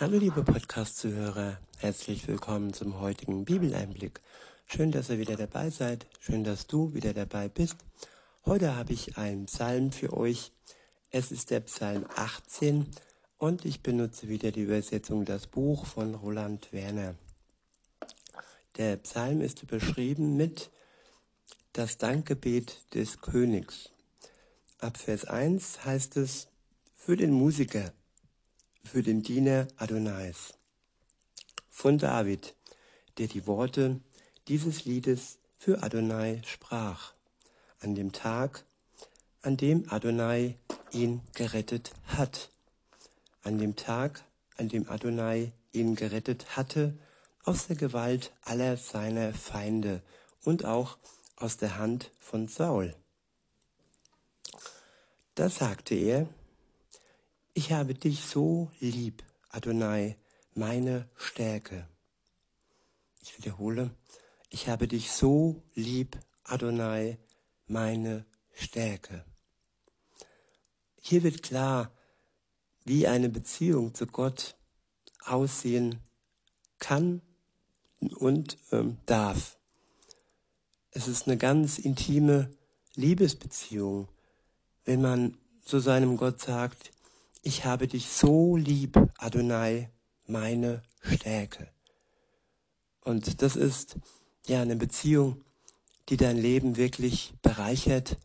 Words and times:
Hallo 0.00 0.16
liebe 0.16 0.42
Podcast-Zuhörer, 0.42 1.58
herzlich 1.76 2.26
willkommen 2.26 2.72
zum 2.72 3.00
heutigen 3.00 3.44
Bibeleinblick. 3.44 4.22
Schön, 4.64 4.92
dass 4.92 5.10
ihr 5.10 5.18
wieder 5.18 5.36
dabei 5.36 5.68
seid, 5.68 6.06
schön, 6.20 6.42
dass 6.42 6.66
du 6.66 6.94
wieder 6.94 7.12
dabei 7.12 7.50
bist. 7.50 7.76
Heute 8.46 8.76
habe 8.76 8.94
ich 8.94 9.18
einen 9.18 9.44
Psalm 9.44 9.92
für 9.92 10.16
euch. 10.16 10.52
Es 11.10 11.30
ist 11.30 11.50
der 11.50 11.60
Psalm 11.60 12.06
18 12.16 12.86
und 13.36 13.66
ich 13.66 13.82
benutze 13.82 14.30
wieder 14.30 14.52
die 14.52 14.62
Übersetzung 14.62 15.26
Das 15.26 15.46
Buch 15.46 15.84
von 15.84 16.14
Roland 16.14 16.72
Werner. 16.72 17.14
Der 18.78 18.96
Psalm 18.96 19.42
ist 19.42 19.62
überschrieben 19.62 20.34
mit 20.34 20.70
Das 21.74 21.98
Dankgebet 21.98 22.94
des 22.94 23.20
Königs. 23.20 23.90
Ab 24.78 24.96
Vers 24.96 25.26
1 25.26 25.84
heißt 25.84 26.16
es 26.16 26.48
für 26.94 27.18
den 27.18 27.32
Musiker 27.32 27.92
für 28.82 29.02
den 29.02 29.22
Diener 29.22 29.68
Adonais. 29.76 30.54
Von 31.68 31.98
David, 31.98 32.54
der 33.18 33.26
die 33.26 33.46
Worte 33.46 34.00
dieses 34.48 34.84
Liedes 34.84 35.38
für 35.56 35.82
Adonai 35.82 36.42
sprach, 36.44 37.12
an 37.80 37.94
dem 37.94 38.12
Tag, 38.12 38.64
an 39.42 39.56
dem 39.56 39.90
Adonai 39.90 40.56
ihn 40.92 41.22
gerettet 41.34 41.92
hat, 42.06 42.50
an 43.42 43.58
dem 43.58 43.76
Tag, 43.76 44.24
an 44.56 44.68
dem 44.68 44.88
Adonai 44.88 45.52
ihn 45.72 45.94
gerettet 45.94 46.56
hatte, 46.56 46.98
aus 47.44 47.66
der 47.68 47.76
Gewalt 47.76 48.32
aller 48.42 48.76
seiner 48.76 49.32
Feinde 49.32 50.02
und 50.44 50.64
auch 50.64 50.98
aus 51.36 51.56
der 51.56 51.78
Hand 51.78 52.10
von 52.18 52.48
Saul. 52.48 52.94
Da 55.34 55.48
sagte 55.48 55.94
er, 55.94 56.28
ich 57.52 57.72
habe 57.72 57.94
dich 57.94 58.24
so 58.24 58.70
lieb, 58.80 59.24
Adonai, 59.48 60.16
meine 60.54 61.08
Stärke. 61.16 61.88
Ich 63.22 63.36
wiederhole, 63.36 63.90
ich 64.48 64.68
habe 64.68 64.88
dich 64.88 65.12
so 65.12 65.62
lieb, 65.74 66.18
Adonai, 66.44 67.18
meine 67.66 68.24
Stärke. 68.52 69.24
Hier 71.00 71.22
wird 71.22 71.42
klar, 71.42 71.90
wie 72.84 73.06
eine 73.06 73.28
Beziehung 73.28 73.94
zu 73.94 74.06
Gott 74.06 74.56
aussehen 75.24 76.00
kann 76.78 77.20
und 78.16 78.58
ähm, 78.72 78.98
darf. 79.06 79.58
Es 80.90 81.08
ist 81.08 81.26
eine 81.26 81.36
ganz 81.36 81.78
intime 81.78 82.50
Liebesbeziehung, 82.94 84.08
wenn 84.84 85.02
man 85.02 85.36
zu 85.64 85.78
seinem 85.78 86.16
Gott 86.16 86.40
sagt, 86.40 86.90
ich 87.42 87.64
habe 87.64 87.88
dich 87.88 88.08
so 88.08 88.56
lieb, 88.56 88.98
Adonai, 89.18 89.90
meine 90.26 90.82
Stärke. 91.02 91.68
Und 93.00 93.42
das 93.42 93.56
ist 93.56 93.96
ja 94.46 94.60
eine 94.60 94.76
Beziehung, 94.76 95.44
die 96.08 96.16
dein 96.16 96.36
Leben 96.36 96.76
wirklich 96.76 97.32
bereichert 97.42 98.18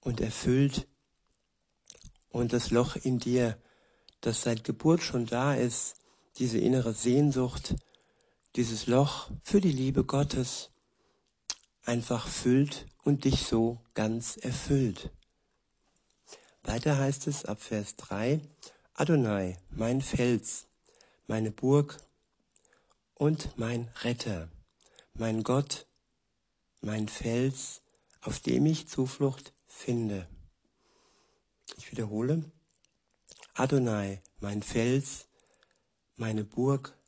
und 0.00 0.20
erfüllt. 0.20 0.86
Und 2.30 2.52
das 2.52 2.70
Loch 2.70 2.96
in 2.96 3.18
dir, 3.18 3.58
das 4.20 4.42
seit 4.42 4.64
Geburt 4.64 5.02
schon 5.02 5.26
da 5.26 5.54
ist, 5.54 5.96
diese 6.38 6.58
innere 6.58 6.92
Sehnsucht, 6.92 7.74
dieses 8.54 8.86
Loch 8.86 9.30
für 9.42 9.60
die 9.60 9.72
Liebe 9.72 10.04
Gottes 10.04 10.70
einfach 11.84 12.28
füllt 12.28 12.86
und 13.04 13.24
dich 13.24 13.46
so 13.46 13.80
ganz 13.94 14.36
erfüllt. 14.36 15.10
Weiter 16.66 16.98
heißt 16.98 17.28
es 17.28 17.44
ab 17.44 17.62
Vers 17.62 17.94
3, 17.94 18.40
Adonai, 18.94 19.56
mein 19.70 20.02
Fels, 20.02 20.66
meine 21.28 21.52
Burg 21.52 21.96
und 23.14 23.56
mein 23.56 23.88
Retter, 24.02 24.48
mein 25.14 25.44
Gott, 25.44 25.86
mein 26.80 27.06
Fels, 27.06 27.82
auf 28.20 28.40
dem 28.40 28.66
ich 28.66 28.88
Zuflucht 28.88 29.52
finde. 29.68 30.26
Ich 31.76 31.92
wiederhole, 31.92 32.42
Adonai, 33.54 34.20
mein 34.40 34.60
Fels, 34.60 35.28
meine 36.16 36.42
Burg 36.42 36.98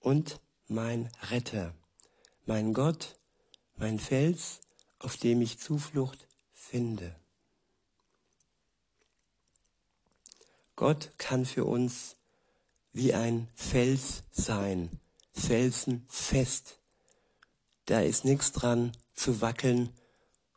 und 0.00 0.40
mein 0.66 1.08
Retter, 1.30 1.72
mein 2.46 2.74
Gott, 2.74 3.16
mein 3.76 4.00
Fels, 4.00 4.60
auf 4.98 5.16
dem 5.16 5.40
ich 5.40 5.60
Zuflucht 5.60 6.26
finde. 6.50 7.17
Gott 10.78 11.10
kann 11.18 11.44
für 11.44 11.64
uns 11.64 12.14
wie 12.92 13.12
ein 13.12 13.48
Fels 13.56 14.22
sein, 14.30 15.00
felsenfest. 15.32 16.78
Da 17.86 18.00
ist 18.00 18.24
nichts 18.24 18.52
dran 18.52 18.92
zu 19.12 19.40
wackeln 19.40 19.92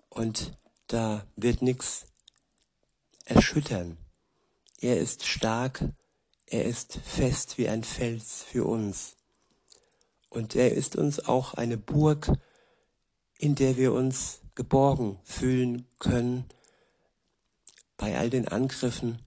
und 0.10 0.56
da 0.86 1.26
wird 1.36 1.64
nichts 1.64 2.06
erschüttern. 3.26 3.98
Er 4.78 5.00
ist 5.00 5.26
stark, 5.26 5.84
er 6.46 6.66
ist 6.66 7.00
fest 7.04 7.58
wie 7.58 7.68
ein 7.68 7.84
Fels 7.84 8.44
für 8.44 8.66
uns. 8.66 9.16
Und 10.30 10.56
er 10.56 10.72
ist 10.72 10.96
uns 10.96 11.20
auch 11.20 11.56
eine 11.56 11.78
Burg, 11.78 12.32
in 13.40 13.56
der 13.56 13.76
wir 13.76 13.92
uns 13.92 14.42
geborgen 14.54 15.20
fühlen 15.24 15.88
können 15.98 16.46
bei 17.98 18.20
all 18.20 18.30
den 18.30 18.48
Angriffen, 18.48 19.26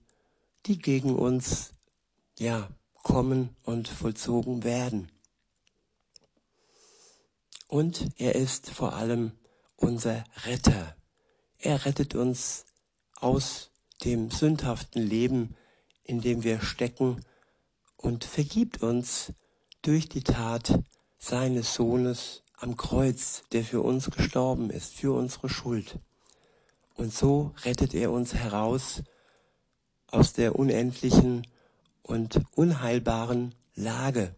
die 0.65 0.77
gegen 0.77 1.15
uns, 1.15 1.71
ja, 2.37 2.69
kommen 3.03 3.55
und 3.63 3.87
vollzogen 3.87 4.63
werden. 4.63 5.11
Und 7.67 8.09
er 8.17 8.35
ist 8.35 8.69
vor 8.69 8.93
allem 8.93 9.31
unser 9.75 10.23
Retter. 10.45 10.95
Er 11.57 11.85
rettet 11.85 12.15
uns 12.15 12.65
aus 13.15 13.69
dem 14.03 14.31
sündhaften 14.31 15.01
Leben, 15.01 15.55
in 16.03 16.21
dem 16.21 16.43
wir 16.43 16.61
stecken 16.61 17.23
und 17.97 18.23
vergibt 18.23 18.81
uns 18.81 19.33
durch 19.81 20.09
die 20.09 20.23
Tat 20.23 20.79
seines 21.17 21.73
Sohnes 21.75 22.43
am 22.57 22.77
Kreuz, 22.77 23.43
der 23.51 23.63
für 23.63 23.81
uns 23.81 24.09
gestorben 24.09 24.69
ist, 24.69 24.93
für 24.93 25.13
unsere 25.15 25.49
Schuld. 25.49 25.99
Und 26.95 27.13
so 27.13 27.53
rettet 27.63 27.93
er 27.93 28.11
uns 28.11 28.33
heraus 28.33 29.03
aus 30.11 30.33
der 30.33 30.57
unendlichen 30.57 31.47
und 32.03 32.41
unheilbaren 32.55 33.53
Lage, 33.75 34.35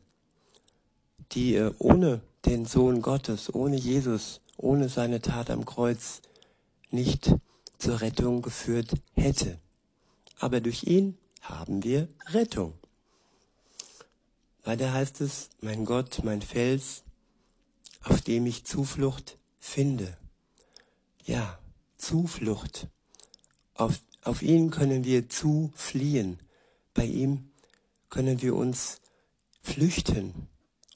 die 1.33 1.55
äh, 1.55 1.73
ohne 1.79 2.22
den 2.45 2.66
Sohn 2.66 3.01
Gottes, 3.01 3.53
ohne 3.53 3.75
Jesus, 3.75 4.41
ohne 4.56 4.89
seine 4.89 5.22
Tat 5.22 5.50
am 5.50 5.66
Kreuz 5.66 6.22
nicht 6.89 7.33
zur 7.77 8.01
Rettung 8.01 8.41
geführt 8.41 8.94
hätte. 9.16 9.59
Aber 10.39 10.61
durch 10.61 10.83
ihn 10.83 11.17
haben 11.41 11.83
wir 11.83 12.07
Rettung. 12.27 12.73
Weiter 14.63 14.91
heißt 14.91 15.22
es, 15.22 15.50
mein 15.61 15.85
Gott, 15.85 16.22
mein 16.23 16.41
Fels, 16.41 17.03
auf 18.03 18.22
dem 18.22 18.45
ich 18.45 18.66
Zuflucht 18.66 19.38
finde. 19.59 20.17
Ja, 21.25 21.57
Zuflucht. 21.97 22.88
Auf 23.73 24.00
auf 24.27 24.41
ihn 24.41 24.71
können 24.71 25.05
wir 25.05 25.29
zufliehen. 25.29 26.39
Bei 26.93 27.05
ihm 27.05 27.51
können 28.09 28.41
wir 28.41 28.55
uns 28.55 28.99
flüchten 29.61 30.47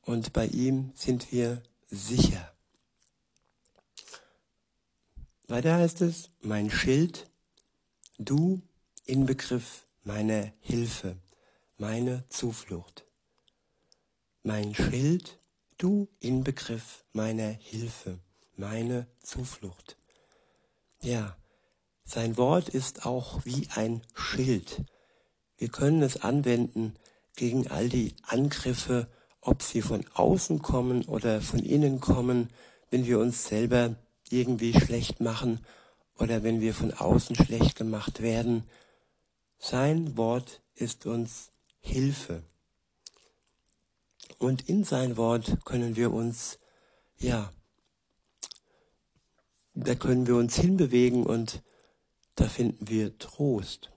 und 0.04 0.34
bei 0.34 0.48
ihm 0.48 0.92
sind 0.96 1.32
wir 1.32 1.64
sicher. 1.90 2.54
Weiter 5.48 5.76
heißt 5.78 6.02
es, 6.02 6.30
mein 6.42 6.70
Schild, 6.70 7.30
du 8.18 8.62
Inbegriff 9.06 9.86
meiner 10.04 10.52
Hilfe, 10.60 11.18
meine 11.78 12.26
Zuflucht. 12.30 13.06
Mein 14.44 14.74
Schild, 14.76 15.38
du 15.78 16.08
Inbegriff 16.20 17.04
meiner 17.14 17.50
Hilfe, 17.50 18.20
meine 18.56 19.08
Zuflucht. 19.22 19.98
Ja, 21.02 21.38
sein 22.06 22.38
Wort 22.38 22.70
ist 22.70 23.06
auch 23.06 23.46
wie 23.46 23.68
ein 23.76 24.02
Schild. 24.14 24.84
Wir 25.58 25.70
können 25.70 26.02
es 26.02 26.18
anwenden 26.18 26.96
gegen 27.36 27.68
all 27.68 27.88
die 27.90 28.16
Angriffe, 28.24 29.08
ob 29.42 29.64
sie 29.64 29.82
von 29.82 30.06
außen 30.14 30.62
kommen 30.62 31.06
oder 31.06 31.42
von 31.42 31.60
innen 31.60 32.00
kommen, 32.00 32.50
wenn 32.90 33.06
wir 33.06 33.20
uns 33.20 33.48
selber 33.48 33.96
irgendwie 34.30 34.74
schlecht 34.74 35.22
machen 35.22 35.60
oder 36.18 36.44
wenn 36.44 36.62
wir 36.62 36.74
von 36.74 36.94
außen 36.94 37.36
schlecht 37.36 37.76
gemacht 37.76 38.22
werden. 38.22 38.64
Sein 39.58 40.18
Wort 40.18 40.62
ist 40.76 41.06
uns 41.06 41.52
Hilfe. 41.80 42.44
Und 44.38 44.68
in 44.70 44.84
sein 44.84 45.18
Wort 45.18 45.64
können 45.66 45.96
wir 45.96 46.12
uns, 46.12 46.58
ja, 47.18 47.52
da 49.74 49.96
können 49.96 50.28
wir 50.28 50.36
uns 50.36 50.56
hinbewegen 50.56 51.26
und 51.26 51.62
da 52.42 52.50
finden 52.50 52.88
wir 52.88 53.20
Trost. 53.20 53.92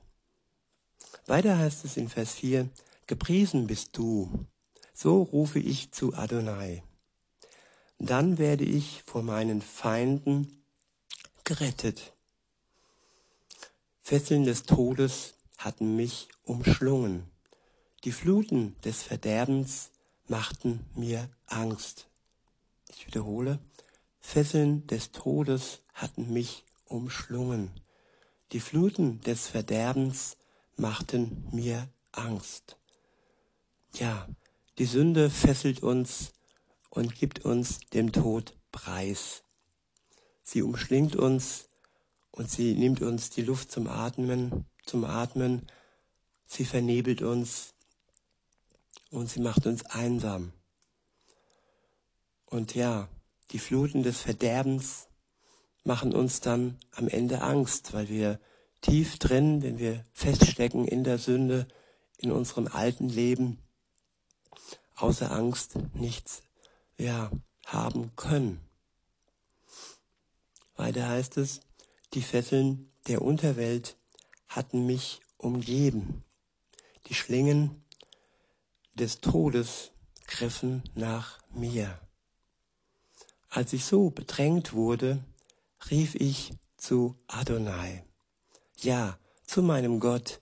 Weiter 1.27 1.57
heißt 1.57 1.87
es 1.87 1.97
in 1.97 2.11
Vers 2.11 2.35
4, 2.35 2.69
gepriesen 3.07 3.67
bist 3.67 3.97
du. 3.97 4.47
So 4.93 5.23
rufe 5.23 5.59
ich 5.59 5.93
zu 5.93 6.13
Adonai. 6.13 6.83
Dann 7.99 8.37
werde 8.37 8.65
ich 8.65 9.03
vor 9.07 9.23
meinen 9.23 9.63
Feinden 9.63 10.63
gerettet. 11.45 12.13
Fesseln 14.03 14.45
des 14.45 14.65
Todes 14.65 15.33
hatten 15.57 15.97
mich 15.97 16.29
umschlungen. 16.43 17.25
Die 18.05 18.13
Fluten 18.13 18.79
des 18.83 19.03
Verderbens 19.03 19.91
machten 20.29 20.85
mir 20.95 21.31
Angst. 21.47 22.09
Ich 22.91 23.07
wiederhole, 23.07 23.59
Fesseln 24.21 24.87
des 24.87 25.13
Todes 25.13 25.81
hatten 25.95 26.31
mich 26.31 26.67
umschlungen. 26.85 27.71
Die 28.55 28.61
Fluten 28.61 29.21
des 29.23 29.49
Verderbens 29.49 30.37
machten 30.77 31.45
mir 31.51 31.89
Angst. 32.13 32.77
Ja, 33.95 34.29
die 34.79 34.85
Sünde 34.85 35.29
fesselt 35.29 35.83
uns 35.83 36.33
und 36.89 37.17
gibt 37.17 37.45
uns 37.45 37.81
dem 37.95 38.13
Tod 38.13 38.55
preis. 38.71 39.43
Sie 40.45 40.63
umschlingt 40.63 41.17
uns 41.17 41.67
und 42.31 42.49
sie 42.49 42.75
nimmt 42.75 43.03
uns 43.03 43.29
die 43.29 43.43
Luft 43.43 43.73
zum 43.73 43.89
Atmen, 43.89 44.67
zum 44.87 45.05
Atmen. 45.05 45.67
Sie 46.47 46.65
vernebelt 46.65 47.23
uns 47.23 47.75
und 49.11 49.29
sie 49.29 49.41
macht 49.41 49.67
uns 49.67 49.85
einsam. 49.87 50.53
Und 52.47 52.77
ja, 52.77 53.09
die 53.51 53.59
Fluten 53.59 54.05
des 54.05 54.21
Verderbens 54.21 55.09
machen 55.85 56.15
uns 56.15 56.41
dann 56.41 56.79
am 56.93 57.09
Ende 57.09 57.43
Angst, 57.43 57.93
weil 57.93 58.09
wir 58.09 58.41
tief 58.81 59.19
drin, 59.19 59.63
wenn 59.63 59.79
wir 59.79 60.05
feststecken 60.13 60.87
in 60.87 61.05
der 61.05 61.19
Sünde, 61.19 61.69
in 62.19 62.33
unserem 62.33 62.67
alten 62.67 63.09
Leben, 63.09 63.59
außer 64.97 65.31
Angst 65.31 65.77
nichts, 65.95 66.43
ja, 66.97 67.31
haben 67.67 68.15
können. 68.17 68.61
Weiter 70.77 71.09
heißt 71.09 71.37
es, 71.37 71.61
die 72.15 72.23
Fesseln 72.23 72.91
der 73.07 73.23
Unterwelt 73.23 73.97
hatten 74.49 74.87
mich 74.87 75.21
umgeben. 75.37 76.25
Die 77.09 77.15
Schlingen 77.15 77.85
des 78.95 79.21
Todes 79.21 79.93
griffen 80.27 80.83
nach 80.95 81.39
mir. 81.53 81.99
Als 83.51 83.73
ich 83.73 83.85
so 83.85 84.11
bedrängt 84.11 84.73
wurde, 84.73 85.23
rief 85.91 86.15
ich 86.15 86.53
zu 86.77 87.17
Adonai. 87.27 88.05
Ja, 88.79 89.19
zu 89.47 89.63
meinem 89.63 90.01
Gott 90.01 90.41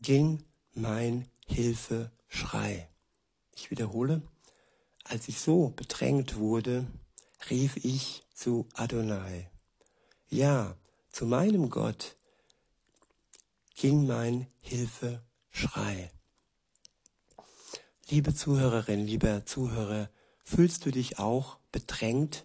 ging 0.00 0.44
mein 0.74 1.28
Hilfeschrei. 1.46 2.88
Ich 3.54 3.70
wiederhole, 3.70 4.22
als 5.04 5.28
ich 5.28 5.40
so 5.40 5.70
bedrängt 5.70 6.36
wurde, 6.36 6.86
rief 7.50 7.76
ich 7.84 8.24
zu 8.34 8.68
Adonai. 8.74 9.50
Ja, 10.28 10.76
zu 11.10 11.26
meinem 11.26 11.70
Gott 11.70 12.16
ging 13.74 14.06
mein 14.06 14.46
Hilfeschrei. 14.60 16.10
Liebe 18.08 18.34
Zuhörerin, 18.34 19.06
lieber 19.06 19.44
Zuhörer, 19.44 20.10
fühlst 20.44 20.86
du 20.86 20.90
dich 20.90 21.18
auch 21.18 21.58
bedrängt 21.72 22.44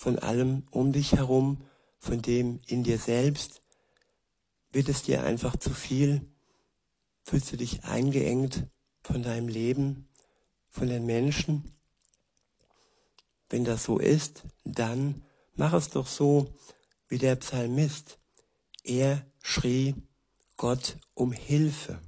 von 0.00 0.18
allem 0.18 0.62
um 0.70 0.92
dich 0.92 1.12
herum, 1.12 1.62
von 1.98 2.22
dem 2.22 2.58
in 2.64 2.82
dir 2.84 2.96
selbst? 2.96 3.60
Wird 4.70 4.88
es 4.88 5.02
dir 5.02 5.24
einfach 5.24 5.56
zu 5.56 5.74
viel? 5.74 6.26
Fühlst 7.22 7.52
du 7.52 7.58
dich 7.58 7.84
eingeengt 7.84 8.64
von 9.02 9.22
deinem 9.22 9.48
Leben, 9.48 10.08
von 10.70 10.88
den 10.88 11.04
Menschen? 11.04 11.70
Wenn 13.50 13.66
das 13.66 13.84
so 13.84 13.98
ist, 13.98 14.44
dann 14.64 15.22
mach 15.54 15.74
es 15.74 15.90
doch 15.90 16.06
so 16.06 16.50
wie 17.08 17.18
der 17.18 17.36
Psalmist. 17.36 18.18
Er 18.82 19.26
schrie 19.42 19.96
Gott 20.56 20.96
um 21.12 21.30
Hilfe. 21.30 22.00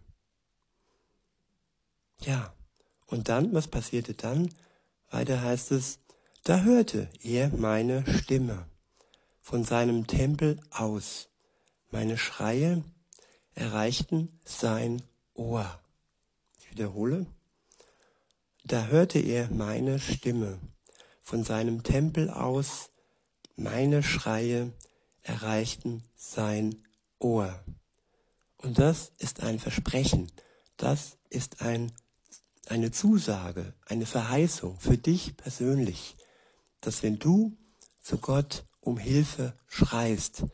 Ja, 2.20 2.54
und 3.04 3.28
dann, 3.28 3.52
was 3.52 3.68
passierte 3.68 4.14
dann? 4.14 4.48
Weiter 5.10 5.42
heißt 5.42 5.72
es, 5.72 5.98
da 6.44 6.62
hörte 6.62 7.08
er 7.22 7.50
meine 7.50 8.04
Stimme 8.04 8.66
von 9.40 9.62
seinem 9.62 10.08
Tempel 10.08 10.58
aus. 10.70 11.28
Meine 11.92 12.18
Schreie 12.18 12.82
erreichten 13.54 14.40
sein 14.44 15.02
Ohr. 15.34 15.80
Ich 16.58 16.68
wiederhole. 16.72 17.26
Da 18.64 18.86
hörte 18.86 19.20
er 19.20 19.50
meine 19.52 20.00
Stimme 20.00 20.58
von 21.22 21.44
seinem 21.44 21.84
Tempel 21.84 22.28
aus. 22.28 22.90
Meine 23.54 24.02
Schreie 24.02 24.72
erreichten 25.22 26.02
sein 26.16 26.76
Ohr. 27.20 27.54
Und 28.56 28.80
das 28.80 29.12
ist 29.18 29.44
ein 29.44 29.60
Versprechen. 29.60 30.32
Das 30.76 31.18
ist 31.30 31.62
ein, 31.62 31.92
eine 32.66 32.90
Zusage, 32.90 33.74
eine 33.86 34.06
Verheißung 34.06 34.80
für 34.80 34.98
dich 34.98 35.36
persönlich 35.36 36.16
dass 36.82 37.02
wenn 37.02 37.18
du 37.18 37.56
zu 38.02 38.18
Gott 38.18 38.64
um 38.80 38.98
Hilfe 38.98 39.54
schreist, 39.66 40.44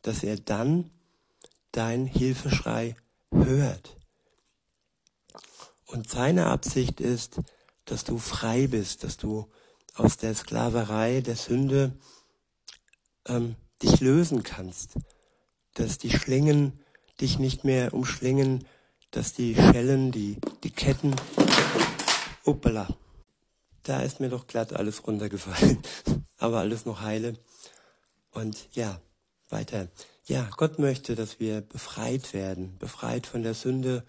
dass 0.00 0.22
er 0.22 0.36
dann 0.36 0.90
dein 1.72 2.06
Hilfeschrei 2.06 2.96
hört. 3.30 3.96
Und 5.86 6.08
seine 6.08 6.46
Absicht 6.46 7.00
ist, 7.00 7.40
dass 7.84 8.04
du 8.04 8.18
frei 8.18 8.66
bist, 8.68 9.04
dass 9.04 9.18
du 9.18 9.50
aus 9.94 10.16
der 10.16 10.34
Sklaverei 10.34 11.20
der 11.20 11.36
Sünde 11.36 11.92
ähm, 13.26 13.56
dich 13.82 14.00
lösen 14.00 14.42
kannst, 14.42 14.94
dass 15.74 15.98
die 15.98 16.10
Schlingen 16.10 16.80
dich 17.20 17.38
nicht 17.38 17.64
mehr 17.64 17.92
umschlingen, 17.92 18.66
dass 19.10 19.34
die 19.34 19.54
Schellen, 19.54 20.12
die, 20.12 20.38
die 20.62 20.70
Ketten, 20.70 21.14
uppala, 22.44 22.88
da 23.82 24.02
ist 24.02 24.20
mir 24.20 24.28
doch 24.28 24.46
glatt 24.46 24.72
alles 24.72 25.06
runtergefallen, 25.06 25.82
aber 26.38 26.58
alles 26.60 26.86
noch 26.86 27.00
heile. 27.00 27.36
Und 28.30 28.68
ja, 28.72 29.00
weiter. 29.48 29.88
Ja, 30.24 30.48
Gott 30.56 30.78
möchte, 30.78 31.14
dass 31.14 31.40
wir 31.40 31.60
befreit 31.60 32.32
werden, 32.32 32.78
befreit 32.78 33.26
von 33.26 33.42
der 33.42 33.54
Sünde 33.54 34.04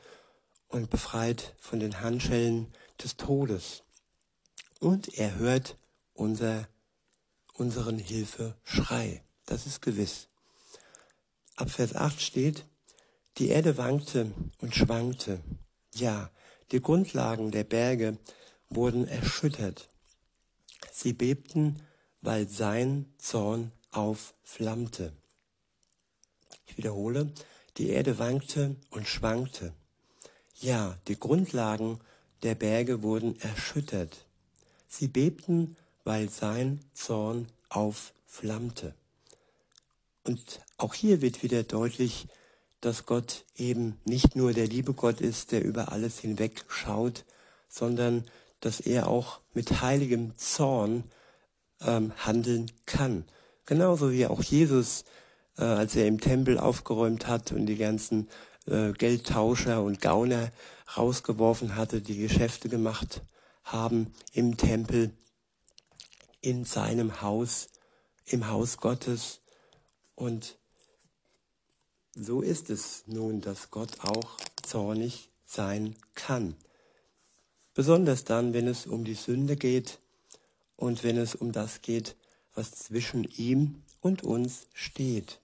und 0.68 0.90
befreit 0.90 1.56
von 1.60 1.80
den 1.80 2.02
Handschellen 2.02 2.74
des 3.04 3.18
Todes. 3.18 3.84
Und 4.80 5.18
er 5.18 5.36
hört 5.36 5.76
unser, 6.14 6.68
unseren 7.54 7.98
Hilfeschrei. 7.98 9.24
Das 9.46 9.66
ist 9.66 9.82
gewiss. 9.82 10.28
Ab 11.56 11.70
Vers 11.70 11.96
8 11.96 12.22
steht, 12.22 12.66
die 13.38 13.50
Erde 13.50 13.78
wankte 13.78 14.32
und 14.60 14.76
schwankte. 14.76 15.42
Ja, 15.96 16.32
die 16.72 16.82
Grundlagen 16.82 17.52
der 17.52 17.64
Berge 17.64 18.18
wurden 18.76 19.08
erschüttert. 19.08 19.90
Sie 20.92 21.14
bebten, 21.14 21.82
weil 22.22 22.48
sein 22.48 23.06
Zorn 23.18 23.72
aufflammte. 23.92 25.14
Ich 26.66 26.78
wiederhole, 26.78 27.32
die 27.78 27.90
Erde 27.90 28.20
wankte 28.20 28.76
und 28.90 29.08
schwankte. 29.08 29.74
Ja, 30.60 30.98
die 31.08 31.20
Grundlagen 31.20 32.00
der 32.44 32.56
Berge 32.56 33.04
wurden 33.04 33.40
erschüttert. 33.40 34.26
Sie 34.88 35.08
bebten, 35.08 35.76
weil 36.04 36.30
sein 36.30 36.80
Zorn 36.94 37.48
aufflammte. 37.70 38.94
Und 40.24 40.62
auch 40.78 40.94
hier 40.94 41.22
wird 41.22 41.44
wieder 41.44 41.64
deutlich, 41.64 42.28
dass 42.82 43.06
Gott 43.06 43.46
eben 43.58 44.00
nicht 44.06 44.36
nur 44.36 44.54
der 44.54 44.68
liebe 44.68 44.94
Gott 44.94 45.22
ist, 45.22 45.52
der 45.52 45.64
über 45.64 45.92
alles 45.92 46.20
hinweg 46.20 46.66
schaut, 46.68 47.26
sondern 47.70 48.26
dass 48.64 48.80
er 48.80 49.08
auch 49.08 49.42
mit 49.54 49.82
heiligem 49.82 50.38
Zorn 50.38 51.04
ähm, 51.82 52.14
handeln 52.18 52.72
kann. 52.86 53.26
Genauso 53.66 54.12
wie 54.12 54.26
auch 54.26 54.42
Jesus, 54.42 55.04
äh, 55.58 55.64
als 55.64 55.96
er 55.96 56.08
im 56.08 56.22
Tempel 56.22 56.58
aufgeräumt 56.58 57.28
hat 57.28 57.52
und 57.52 57.66
die 57.66 57.76
ganzen 57.76 58.30
äh, 58.66 58.94
Geldtauscher 58.94 59.84
und 59.84 60.00
Gauner 60.00 60.52
rausgeworfen 60.96 61.76
hatte, 61.76 62.02
die 62.02 62.18
Geschäfte 62.18 62.70
gemacht 62.70 63.22
haben 63.64 64.14
im 64.32 64.56
Tempel, 64.56 65.12
in 66.40 66.64
seinem 66.64 67.22
Haus, 67.22 67.68
im 68.26 68.48
Haus 68.48 68.78
Gottes. 68.78 69.42
Und 70.16 70.58
so 72.16 72.42
ist 72.42 72.70
es 72.70 73.04
nun, 73.08 73.42
dass 73.42 73.72
Gott 73.72 74.00
auch 74.02 74.38
zornig 74.62 75.30
sein 75.46 75.96
kann. 76.16 76.56
Besonders 77.74 78.24
dann, 78.24 78.54
wenn 78.54 78.68
es 78.68 78.86
um 78.86 79.04
die 79.04 79.16
Sünde 79.16 79.56
geht 79.56 80.00
und 80.76 81.04
wenn 81.04 81.18
es 81.18 81.34
um 81.34 81.52
das 81.52 81.82
geht, 81.82 82.16
was 82.54 82.72
zwischen 82.72 83.24
ihm 83.24 83.82
und 84.02 84.24
uns 84.24 84.68
steht. 84.74 85.40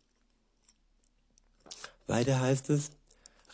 Weiter 2.07 2.39
heißt 2.39 2.69
es, 2.69 2.91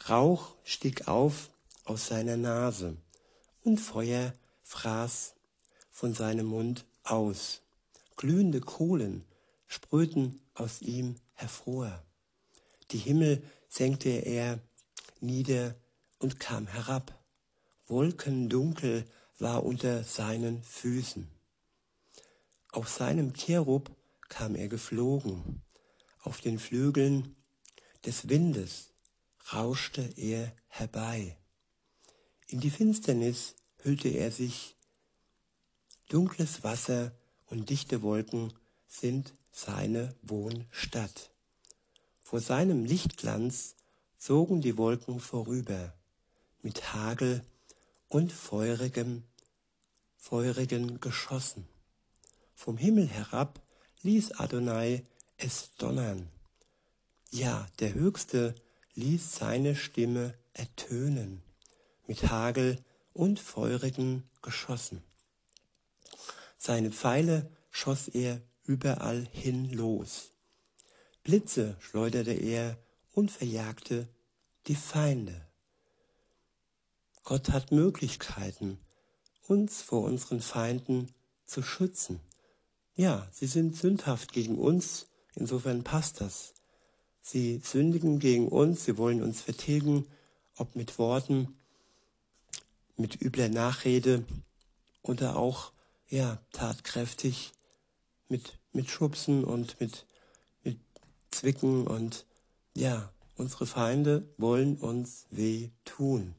Rauch 0.09 0.55
stieg 0.63 1.07
auf 1.07 1.49
aus 1.83 2.07
seiner 2.07 2.37
Nase 2.37 2.97
und 3.63 3.79
Feuer 3.79 4.33
fraß 4.63 5.33
von 5.91 6.13
seinem 6.13 6.47
Mund 6.47 6.85
aus. 7.03 7.61
Glühende 8.17 8.61
Kohlen 8.61 9.23
sprühten 9.67 10.41
aus 10.53 10.81
ihm 10.81 11.15
hervor. 11.33 12.03
Die 12.91 12.97
Himmel 12.97 13.41
senkte 13.67 14.09
er 14.09 14.59
nieder 15.19 15.75
und 16.19 16.39
kam 16.39 16.67
herab. 16.67 17.17
Wolkendunkel 17.87 19.05
war 19.37 19.63
unter 19.63 20.03
seinen 20.03 20.63
Füßen. 20.63 21.27
Auf 22.71 22.89
seinem 22.89 23.33
Cherub 23.33 23.95
kam 24.27 24.55
er 24.55 24.67
geflogen. 24.67 25.61
Auf 26.21 26.41
den 26.41 26.57
Flügeln 26.57 27.35
des 28.05 28.27
Windes 28.27 28.89
rauschte 29.53 30.01
er 30.17 30.51
herbei. 30.67 31.37
In 32.47 32.59
die 32.59 32.71
Finsternis 32.71 33.55
hüllte 33.83 34.09
er 34.09 34.31
sich. 34.31 34.75
Dunkles 36.09 36.63
Wasser 36.63 37.11
und 37.47 37.69
dichte 37.69 38.01
Wolken 38.01 38.53
sind 38.87 39.33
seine 39.51 40.15
Wohnstadt. 40.21 41.31
Vor 42.21 42.39
seinem 42.39 42.85
Lichtglanz 42.85 43.75
zogen 44.17 44.61
die 44.61 44.77
Wolken 44.77 45.19
vorüber, 45.19 45.93
mit 46.61 46.93
Hagel 46.93 47.45
und 48.07 48.31
feurigem, 48.31 49.23
feurigen 50.17 50.99
Geschossen. 50.99 51.67
Vom 52.53 52.77
Himmel 52.77 53.07
herab 53.07 53.61
ließ 54.01 54.39
Adonai 54.39 55.03
es 55.37 55.75
donnern. 55.77 56.29
Ja, 57.31 57.67
der 57.79 57.93
Höchste 57.93 58.55
ließ 58.95 59.35
seine 59.35 59.75
Stimme 59.75 60.33
ertönen 60.53 61.41
mit 62.07 62.29
Hagel 62.29 62.77
und 63.13 63.39
feurigen 63.39 64.29
Geschossen. 64.41 65.03
Seine 66.57 66.91
Pfeile 66.91 67.49
schoss 67.71 68.07
er 68.07 68.41
überall 68.63 69.27
hin 69.31 69.69
los. 69.71 70.31
Blitze 71.23 71.75
schleuderte 71.79 72.33
er 72.33 72.77
und 73.13 73.31
verjagte 73.31 74.07
die 74.67 74.75
Feinde. 74.75 75.47
Gott 77.25 77.49
hat 77.49 77.71
Möglichkeiten, 77.71 78.77
uns 79.47 79.81
vor 79.81 80.03
unseren 80.03 80.41
Feinden 80.41 81.11
zu 81.47 81.63
schützen. 81.63 82.19
Ja, 82.95 83.27
sie 83.31 83.47
sind 83.47 83.75
sündhaft 83.75 84.31
gegen 84.31 84.59
uns, 84.59 85.07
insofern 85.33 85.83
passt 85.83 86.21
das. 86.21 86.53
Sie 87.21 87.59
sündigen 87.63 88.19
gegen 88.19 88.47
uns, 88.47 88.85
sie 88.85 88.99
wollen 88.99 89.23
uns 89.23 89.41
vertilgen, 89.41 90.05
ob 90.55 90.75
mit 90.75 90.99
Worten, 90.99 91.57
mit 92.95 93.19
übler 93.19 93.49
Nachrede 93.49 94.23
oder 95.01 95.35
auch 95.35 95.71
ja, 96.07 96.37
tatkräftig 96.51 97.53
mit, 98.29 98.59
mit 98.71 98.87
Schubsen 98.87 99.43
und 99.43 99.79
mit, 99.79 100.05
mit 100.63 100.77
Zwicken 101.31 101.87
und 101.87 102.27
ja, 102.75 103.11
unsere 103.35 103.65
Feinde 103.65 104.31
wollen 104.37 104.77
uns 104.77 105.25
weh 105.31 105.71
tun. 105.85 106.35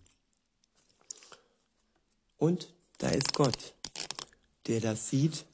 Und 2.39 2.69
da 2.99 3.09
ist 3.09 3.35
Gott, 3.35 3.75
der 4.67 4.81
das 4.81 5.09
sieht 5.09 5.47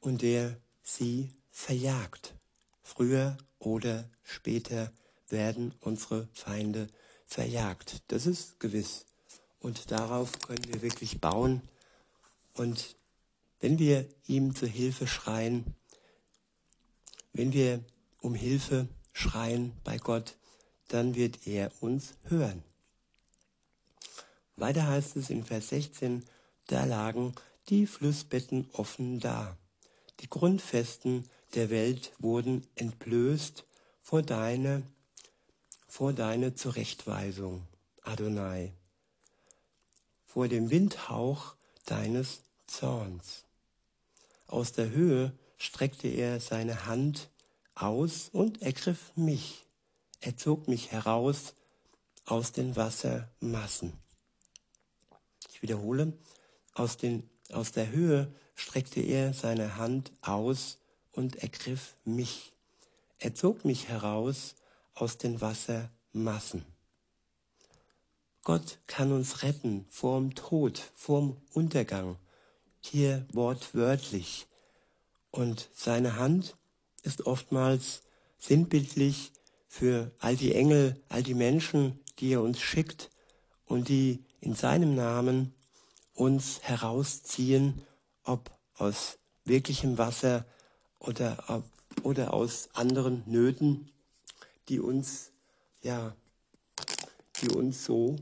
und 0.00 0.22
der 0.22 0.56
sie 0.82 1.30
verjagt. 1.50 2.34
Früher 2.82 3.36
oder 3.58 4.08
später 4.22 4.92
werden 5.28 5.74
unsere 5.80 6.28
Feinde 6.32 6.88
verjagt. 7.26 8.02
Das 8.08 8.26
ist 8.26 8.58
gewiss. 8.60 9.04
Und 9.60 9.90
darauf 9.90 10.38
können 10.40 10.64
wir 10.66 10.82
wirklich 10.82 11.20
bauen. 11.20 11.62
Und 12.54 12.96
wenn 13.60 13.78
wir 13.78 14.08
ihm 14.26 14.54
zur 14.54 14.68
Hilfe 14.68 15.06
schreien, 15.06 15.74
wenn 17.32 17.52
wir 17.52 17.84
um 18.20 18.34
Hilfe 18.34 18.88
schreien 19.12 19.72
bei 19.84 19.98
Gott, 19.98 20.36
dann 20.88 21.14
wird 21.14 21.46
er 21.46 21.70
uns 21.80 22.14
hören. 22.24 22.62
Weiter 24.58 24.86
heißt 24.86 25.16
es 25.16 25.30
in 25.30 25.44
Vers 25.44 25.68
16, 25.68 26.24
da 26.66 26.84
lagen 26.84 27.34
die 27.68 27.86
Flussbetten 27.86 28.68
offen 28.72 29.20
da. 29.20 29.56
Die 30.20 30.28
Grundfesten 30.28 31.28
der 31.54 31.70
Welt 31.70 32.12
wurden 32.18 32.66
entblößt 32.74 33.64
vor 34.02 34.22
deine, 34.22 34.82
vor 35.86 36.12
deine 36.12 36.54
Zurechtweisung, 36.54 37.66
Adonai 38.02 38.72
vor 40.28 40.46
dem 40.46 40.70
Windhauch 40.70 41.56
deines 41.86 42.42
Zorns. 42.66 43.44
Aus 44.46 44.72
der 44.72 44.90
Höhe 44.90 45.32
streckte 45.56 46.06
er 46.06 46.38
seine 46.38 46.86
Hand 46.86 47.28
aus 47.74 48.28
und 48.30 48.62
ergriff 48.62 49.10
mich. 49.16 49.64
Er 50.20 50.36
zog 50.36 50.68
mich 50.68 50.92
heraus 50.92 51.54
aus 52.26 52.52
den 52.52 52.76
Wassermassen. 52.76 53.94
Ich 55.58 55.62
wiederhole, 55.62 56.12
aus, 56.72 56.98
den, 56.98 57.28
aus 57.52 57.72
der 57.72 57.90
Höhe 57.90 58.32
streckte 58.54 59.00
er 59.00 59.34
seine 59.34 59.74
Hand 59.74 60.12
aus 60.22 60.78
und 61.10 61.34
ergriff 61.42 61.96
mich. 62.04 62.52
Er 63.18 63.34
zog 63.34 63.64
mich 63.64 63.88
heraus 63.88 64.54
aus 64.94 65.18
den 65.18 65.40
Wassermassen. 65.40 66.64
Gott 68.44 68.78
kann 68.86 69.10
uns 69.10 69.42
retten 69.42 69.84
vorm 69.88 70.36
Tod, 70.36 70.78
vorm 70.94 71.36
Untergang. 71.54 72.14
Hier 72.78 73.26
wortwörtlich. 73.32 74.46
Und 75.32 75.68
seine 75.74 76.14
Hand 76.14 76.54
ist 77.02 77.26
oftmals 77.26 78.02
sinnbildlich 78.38 79.32
für 79.66 80.12
all 80.20 80.36
die 80.36 80.54
Engel, 80.54 81.02
all 81.08 81.24
die 81.24 81.34
Menschen, 81.34 81.98
die 82.20 82.34
er 82.34 82.42
uns 82.42 82.60
schickt 82.60 83.10
und 83.66 83.88
die 83.88 84.24
in 84.40 84.54
seinem 84.54 84.94
Namen 84.94 85.54
uns 86.14 86.62
herausziehen, 86.62 87.82
ob 88.24 88.50
aus 88.76 89.18
wirklichem 89.44 89.98
Wasser 89.98 90.44
oder, 90.98 91.64
oder 92.02 92.34
aus 92.34 92.68
anderen 92.74 93.22
Nöten, 93.26 93.90
die 94.68 94.80
uns, 94.80 95.30
ja, 95.82 96.14
die 97.40 97.48
uns 97.50 97.84
so 97.84 98.16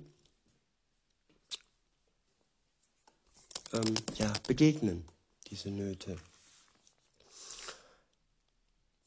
ähm, 3.73 3.95
ja, 4.17 4.33
begegnen, 4.47 5.05
diese 5.51 5.71
Nöte. 5.71 6.17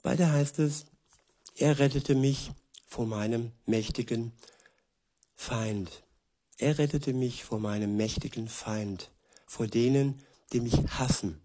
Weiter 0.03 0.31
heißt 0.31 0.59
es, 0.59 0.85
er 1.55 1.79
rettete 1.79 2.15
mich 2.15 2.51
vor 2.87 3.05
meinem 3.05 3.51
mächtigen 3.65 4.31
Feind. 5.35 6.03
Er 6.59 6.77
rettete 6.77 7.13
mich 7.13 7.45
vor 7.45 7.59
meinem 7.59 7.95
mächtigen 7.95 8.49
Feind, 8.49 9.11
vor 9.45 9.67
denen, 9.67 10.21
die 10.51 10.59
mich 10.59 10.75
hassen, 10.89 11.41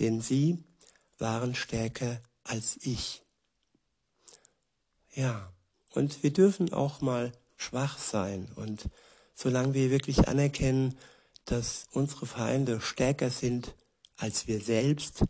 denn 0.00 0.22
sie 0.22 0.64
waren 1.18 1.54
stärker 1.54 2.22
als 2.42 2.78
ich. 2.80 3.22
Ja, 5.14 5.52
und 5.92 6.22
wir 6.22 6.32
dürfen 6.32 6.72
auch 6.72 7.02
mal 7.02 7.30
schwach 7.56 7.98
sein 7.98 8.50
und 8.56 8.88
solange 9.34 9.74
wir 9.74 9.90
wirklich 9.90 10.28
anerkennen, 10.28 10.98
dass 11.44 11.86
unsere 11.92 12.24
Feinde 12.24 12.80
stärker 12.80 13.30
sind 13.30 13.74
als 14.16 14.46
wir 14.46 14.60
selbst 14.60 15.24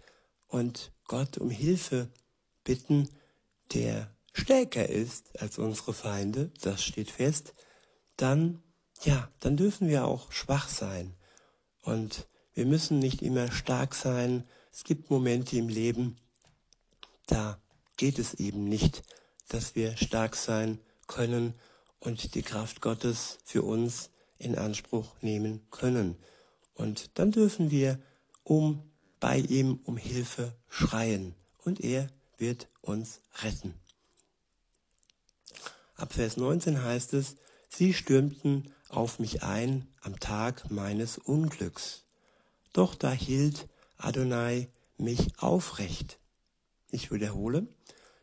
und 0.46 0.92
Gott 1.08 1.38
um 1.38 1.50
Hilfe 1.50 2.08
bitten, 2.62 3.08
der 3.74 4.14
stärker 4.32 4.88
ist 4.88 5.40
als 5.40 5.58
unsere 5.58 5.92
Feinde, 5.92 6.52
das 6.60 6.84
steht 6.84 7.10
fest, 7.10 7.52
dann, 8.16 8.62
ja, 9.04 9.28
dann 9.40 9.56
dürfen 9.56 9.88
wir 9.88 10.06
auch 10.06 10.32
schwach 10.32 10.68
sein. 10.68 11.14
Und 11.82 12.26
wir 12.54 12.66
müssen 12.66 12.98
nicht 12.98 13.22
immer 13.22 13.50
stark 13.50 13.94
sein. 13.94 14.44
Es 14.72 14.84
gibt 14.84 15.10
Momente 15.10 15.56
im 15.56 15.68
Leben, 15.68 16.16
da 17.26 17.58
geht 17.96 18.18
es 18.18 18.34
eben 18.34 18.64
nicht, 18.64 19.02
dass 19.48 19.74
wir 19.74 19.96
stark 19.96 20.36
sein 20.36 20.78
können 21.06 21.54
und 22.00 22.34
die 22.34 22.42
Kraft 22.42 22.80
Gottes 22.80 23.38
für 23.44 23.62
uns 23.62 24.10
in 24.38 24.56
Anspruch 24.56 25.14
nehmen 25.22 25.66
können. 25.70 26.16
Und 26.74 27.18
dann 27.18 27.32
dürfen 27.32 27.70
wir 27.70 27.98
um 28.44 28.82
bei 29.18 29.38
ihm 29.38 29.80
um 29.84 29.96
Hilfe 29.96 30.54
schreien 30.68 31.34
und 31.64 31.80
er 31.80 32.08
wird 32.38 32.68
uns 32.82 33.20
retten. 33.42 33.74
Ab 35.96 36.12
Vers 36.12 36.36
19 36.36 36.82
heißt 36.82 37.14
es, 37.14 37.36
sie 37.76 37.92
stürmten 37.92 38.72
auf 38.88 39.18
mich 39.18 39.42
ein 39.42 39.86
am 40.00 40.18
Tag 40.18 40.70
meines 40.70 41.18
Unglücks. 41.18 42.04
Doch 42.72 42.94
da 42.94 43.12
hielt 43.12 43.68
Adonai 43.98 44.68
mich 44.96 45.38
aufrecht. 45.38 46.18
Ich 46.90 47.10
wiederhole, 47.10 47.66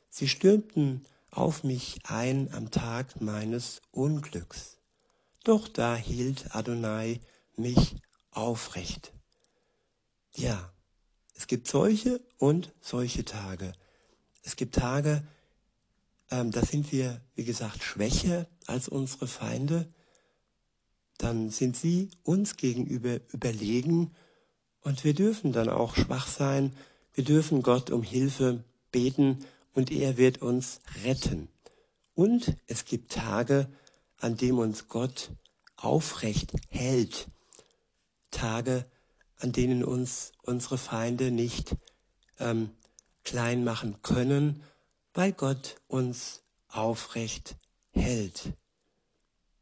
sie 0.09 0.27
stürmten 0.27 1.05
auf 1.29 1.63
mich 1.63 1.99
ein 2.05 2.51
am 2.53 2.71
Tag 2.71 3.21
meines 3.21 3.81
Unglücks. 3.91 4.77
doch 5.43 5.67
da 5.67 5.95
hielt 5.95 6.55
Adonai 6.55 7.19
mich 7.55 7.95
aufrecht. 8.31 9.11
Ja, 10.35 10.71
es 11.35 11.45
gibt 11.47 11.67
solche 11.67 12.21
und 12.39 12.71
solche 12.81 13.25
Tage. 13.25 13.73
Es 14.41 14.55
gibt 14.55 14.75
Tage, 14.75 15.27
ähm, 16.33 16.49
da 16.49 16.65
sind 16.65 16.91
wir, 16.91 17.21
wie 17.35 17.43
gesagt, 17.43 17.83
schwächer 17.83 18.47
als 18.65 18.87
unsere 18.87 19.27
Feinde. 19.27 19.87
Dann 21.19 21.51
sind 21.51 21.77
sie 21.77 22.09
uns 22.23 22.57
gegenüber 22.57 23.19
überlegen 23.31 24.11
und 24.81 25.03
wir 25.03 25.13
dürfen 25.13 25.51
dann 25.51 25.69
auch 25.69 25.95
schwach 25.95 26.27
sein. 26.27 26.75
Wir 27.13 27.23
dürfen 27.23 27.61
Gott 27.61 27.91
um 27.91 28.01
Hilfe 28.01 28.63
beten 28.91 29.45
und 29.73 29.91
er 29.91 30.17
wird 30.17 30.41
uns 30.41 30.79
retten. 31.03 31.49
Und 32.15 32.55
es 32.65 32.85
gibt 32.85 33.11
Tage, 33.11 33.67
an 34.17 34.35
denen 34.35 34.57
uns 34.57 34.87
Gott 34.87 35.29
aufrecht 35.75 36.53
hält. 36.69 37.27
Tage, 38.31 38.85
an 39.37 39.51
denen 39.51 39.83
uns 39.83 40.31
unsere 40.41 40.79
Feinde 40.79 41.29
nicht 41.29 41.75
ähm, 42.39 42.71
klein 43.23 43.63
machen 43.63 44.01
können, 44.01 44.63
weil 45.13 45.31
Gott 45.31 45.77
uns 45.87 46.41
aufrecht 46.67 47.55
hält. 47.91 48.53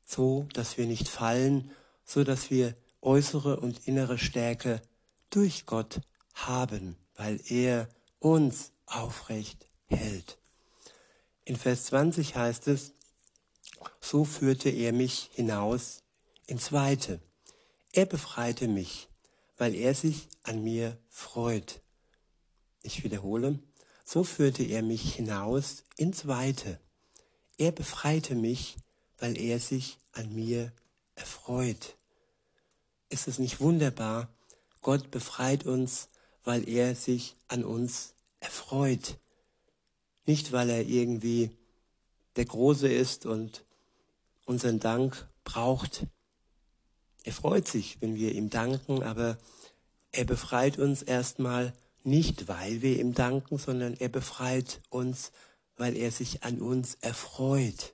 So, 0.06 0.48
dass 0.54 0.78
wir 0.78 0.86
nicht 0.86 1.08
fallen, 1.08 1.72
so 2.06 2.24
dass 2.24 2.50
wir 2.50 2.76
äußere 3.02 3.60
und 3.60 3.88
innere 3.88 4.18
Stärke 4.18 4.82
durch 5.30 5.66
Gott 5.66 6.02
haben, 6.34 6.98
weil 7.16 7.40
er 7.50 7.90
uns 8.20 8.72
aufrecht 8.86 9.66
hält. 9.88 10.38
In 11.44 11.56
Vers 11.56 11.86
20 11.86 12.36
heißt 12.36 12.68
es, 12.68 12.94
so 14.00 14.26
führte 14.26 14.70
er 14.70 14.94
mich 14.94 15.30
hinaus 15.34 16.04
ins 16.46 16.72
Weite. 16.72 17.20
Er 17.94 18.06
befreite 18.06 18.68
mich, 18.68 19.08
weil 19.58 19.76
er 19.76 19.96
sich 19.96 20.30
an 20.44 20.64
mir 20.64 20.98
freut. 21.10 21.82
Ich 22.84 23.04
wiederhole, 23.04 23.60
so 24.06 24.24
führte 24.24 24.64
er 24.64 24.82
mich 24.82 25.16
hinaus 25.16 25.84
ins 25.98 26.28
Weite. 26.28 26.80
Er 27.58 27.72
befreite 27.72 28.36
mich, 28.36 28.78
weil 29.18 29.38
er 29.38 29.60
sich 29.60 29.98
an 30.14 30.34
mir 30.34 30.72
erfreut. 31.16 31.96
Ist 33.10 33.28
es 33.28 33.40
nicht 33.40 33.60
wunderbar? 33.60 34.30
Gott 34.82 35.12
befreit 35.12 35.66
uns, 35.66 36.10
weil 36.44 36.68
er 36.68 36.96
sich 36.96 37.36
an 37.48 37.64
uns 37.64 38.16
erfreut. 38.40 39.18
Nicht, 40.26 40.52
weil 40.52 40.70
er 40.70 40.86
irgendwie 40.86 41.52
der 42.36 42.46
Große 42.46 42.88
ist 42.88 43.26
und 43.26 43.64
unseren 44.46 44.80
Dank 44.80 45.28
braucht. 45.44 46.08
Er 47.24 47.34
freut 47.34 47.68
sich, 47.68 48.02
wenn 48.02 48.16
wir 48.16 48.34
ihm 48.34 48.50
danken, 48.50 49.04
aber 49.04 49.38
er 50.12 50.26
befreit 50.26 50.80
uns 50.80 51.02
erstmal 51.04 51.74
nicht, 52.06 52.48
weil 52.48 52.82
wir 52.82 53.00
ihm 53.00 53.14
danken, 53.14 53.58
sondern 53.58 53.96
er 53.96 54.10
befreit 54.10 54.82
uns, 54.90 55.32
weil 55.78 55.96
er 55.96 56.12
sich 56.12 56.44
an 56.44 56.62
uns 56.62 56.96
erfreut. 57.02 57.94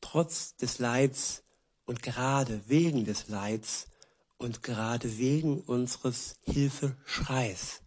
Trotz 0.00 0.56
des 0.56 0.78
Leids 0.78 1.42
und 1.84 2.02
gerade 2.02 2.62
wegen 2.66 3.04
des 3.04 3.28
Leids 3.28 3.88
und 4.36 4.62
gerade 4.62 5.18
wegen 5.18 5.60
unseres 5.60 6.36
Hilfeschreis. 6.44 7.82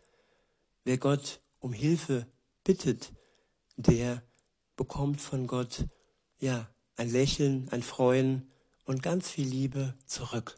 Wer 0.83 0.97
Gott 0.97 1.41
um 1.59 1.73
Hilfe 1.73 2.25
bittet, 2.63 3.13
der 3.77 4.23
bekommt 4.75 5.21
von 5.21 5.47
Gott 5.47 5.85
ja 6.39 6.67
ein 6.97 7.09
Lächeln, 7.09 7.69
ein 7.71 7.83
Freuen 7.83 8.51
und 8.85 9.03
ganz 9.03 9.29
viel 9.29 9.47
Liebe 9.47 9.95
zurück. 10.05 10.57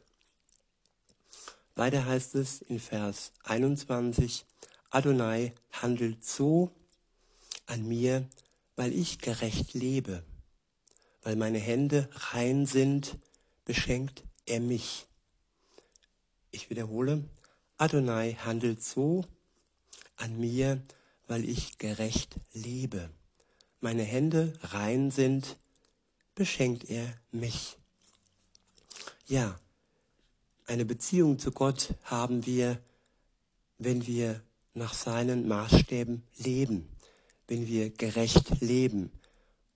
Weiter 1.76 2.06
heißt 2.06 2.36
es 2.36 2.62
in 2.62 2.80
Vers 2.80 3.34
21, 3.44 4.46
Adonai 4.94 5.54
handelt 5.72 6.24
so 6.24 6.70
an 7.66 7.88
mir, 7.88 8.28
weil 8.76 8.94
ich 8.94 9.18
gerecht 9.18 9.74
lebe. 9.74 10.24
Weil 11.24 11.36
meine 11.36 11.58
Hände 11.58 12.08
rein 12.14 12.68
sind, 12.68 13.18
beschenkt 13.66 14.22
er 14.46 14.60
mich. 14.60 15.08
Ich 16.52 16.70
wiederhole, 16.70 17.24
Adonai 17.78 18.34
handelt 18.46 18.84
so 18.84 19.26
an 20.16 20.40
mir, 20.40 20.80
weil 21.28 21.44
ich 21.50 21.80
gerecht 21.80 22.36
lebe. 22.54 23.10
Meine 23.80 24.04
Hände 24.04 24.54
rein 24.62 25.10
sind, 25.10 25.58
beschenkt 26.36 26.88
er 26.88 27.12
mich. 27.32 27.78
Ja, 29.26 29.60
eine 30.68 30.86
Beziehung 30.86 31.40
zu 31.40 31.52
Gott 31.52 31.96
haben 32.04 32.46
wir, 32.46 32.78
wenn 33.80 34.06
wir 34.06 34.40
nach 34.74 34.94
seinen 34.94 35.48
Maßstäben 35.48 36.24
leben, 36.38 36.90
wenn 37.48 37.68
wir 37.68 37.90
gerecht 37.90 38.62
leben, 38.62 39.12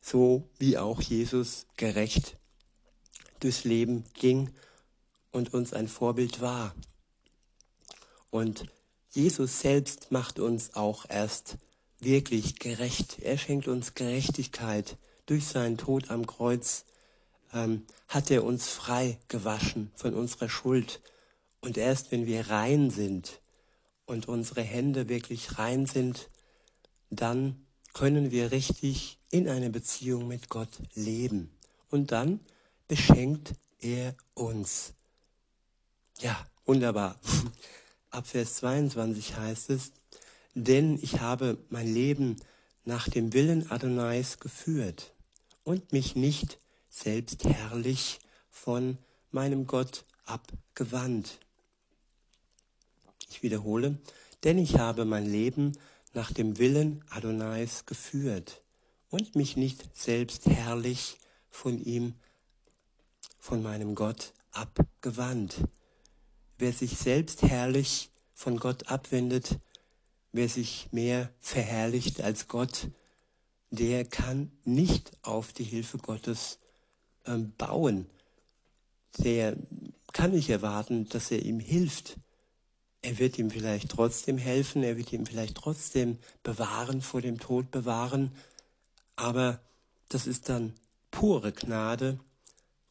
so 0.02 0.50
wie 0.58 0.78
auch 0.78 1.02
Jesus 1.02 1.68
gerecht 1.78 2.38
durchs 3.40 3.64
Leben 3.64 4.04
ging 4.14 4.50
und 5.32 5.54
uns 5.54 5.74
ein 5.74 5.88
Vorbild 5.88 6.42
war. 6.42 6.74
Und 8.32 8.66
Jesus 9.12 9.62
selbst 9.62 10.12
macht 10.12 10.40
uns 10.40 10.74
auch 10.76 11.06
erst 11.10 11.58
wirklich 12.00 12.60
gerecht. 12.60 13.20
Er 13.20 13.38
schenkt 13.38 13.68
uns 13.68 13.94
Gerechtigkeit. 13.94 14.98
Durch 15.26 15.46
seinen 15.46 15.78
Tod 15.78 16.10
am 16.10 16.26
Kreuz 16.26 16.86
ähm, 17.54 17.86
hat 18.08 18.32
er 18.32 18.44
uns 18.44 18.70
frei 18.70 19.20
gewaschen 19.28 19.92
von 19.96 20.14
unserer 20.14 20.50
Schuld. 20.50 21.02
Und 21.62 21.78
erst 21.78 22.12
wenn 22.12 22.26
wir 22.26 22.50
rein 22.50 22.90
sind, 22.90 23.40
und 24.08 24.28
unsere 24.28 24.64
Hände 24.64 25.10
wirklich 25.10 25.60
rein 25.60 25.86
sind, 25.86 26.30
dann 27.12 27.68
können 27.94 28.32
wir 28.32 28.52
richtig 28.52 29.20
in 29.30 29.48
einer 29.48 29.70
Beziehung 29.70 30.28
mit 30.28 30.50
Gott 30.50 30.70
leben. 30.96 31.52
Und 31.90 32.12
dann 32.12 32.40
beschenkt 32.88 33.54
er 33.80 34.16
uns. 34.34 34.94
Ja, 36.20 36.48
wunderbar. 36.66 37.20
Ab 38.10 38.26
Vers 38.26 38.56
22 38.56 39.36
heißt 39.36 39.70
es, 39.70 39.92
denn 40.56 40.98
ich 41.02 41.20
habe 41.20 41.58
mein 41.70 41.94
Leben 41.94 42.38
nach 42.86 43.08
dem 43.10 43.34
Willen 43.34 43.70
Adonais 43.70 44.40
geführt 44.40 45.12
und 45.64 45.92
mich 45.92 46.16
nicht 46.16 46.58
selbst 46.90 47.44
herrlich 47.44 48.20
von 48.50 48.98
meinem 49.32 49.68
Gott 49.68 50.06
abgewandt. 50.26 51.40
Wiederhole, 53.44 53.98
denn 54.44 54.58
ich 54.58 54.78
habe 54.78 55.06
mein 55.06 55.26
Leben 55.26 55.74
nach 56.14 56.32
dem 56.32 56.58
Willen 56.58 57.04
Adonais 57.10 57.86
geführt 57.86 58.62
und 59.10 59.36
mich 59.36 59.58
nicht 59.58 59.96
selbst 59.96 60.46
herrlich 60.46 61.18
von 61.50 61.84
ihm, 61.84 62.16
von 63.40 63.62
meinem 63.62 63.96
Gott 63.96 64.34
abgewandt. 64.52 65.64
Wer 66.58 66.74
sich 66.74 66.98
selbst 66.98 67.44
herrlich 67.44 68.10
von 68.34 68.58
Gott 68.58 68.88
abwendet, 68.88 69.60
wer 70.32 70.50
sich 70.50 70.90
mehr 70.92 71.32
verherrlicht 71.40 72.22
als 72.22 72.48
Gott, 72.48 72.90
der 73.70 74.06
kann 74.06 74.52
nicht 74.64 75.12
auf 75.22 75.54
die 75.54 75.64
Hilfe 75.64 75.98
Gottes 75.98 76.60
ähm, 77.26 77.54
bauen. 77.58 78.10
Der 79.20 79.56
kann 80.14 80.32
nicht 80.32 80.50
erwarten, 80.50 81.08
dass 81.10 81.32
er 81.32 81.44
ihm 81.44 81.60
hilft. 81.60 82.18
Er 83.02 83.20
wird 83.20 83.38
ihm 83.38 83.52
vielleicht 83.52 83.90
trotzdem 83.90 84.38
helfen, 84.38 84.84
er 84.84 84.98
wird 84.98 85.14
ihm 85.14 85.26
vielleicht 85.26 85.56
trotzdem 85.56 86.18
bewahren, 86.44 87.02
vor 87.02 87.22
dem 87.22 87.40
Tod 87.40 87.72
bewahren, 87.72 88.32
aber 89.16 89.60
das 90.10 90.28
ist 90.28 90.50
dann 90.50 90.74
pure 91.12 91.52
Gnade 91.52 92.20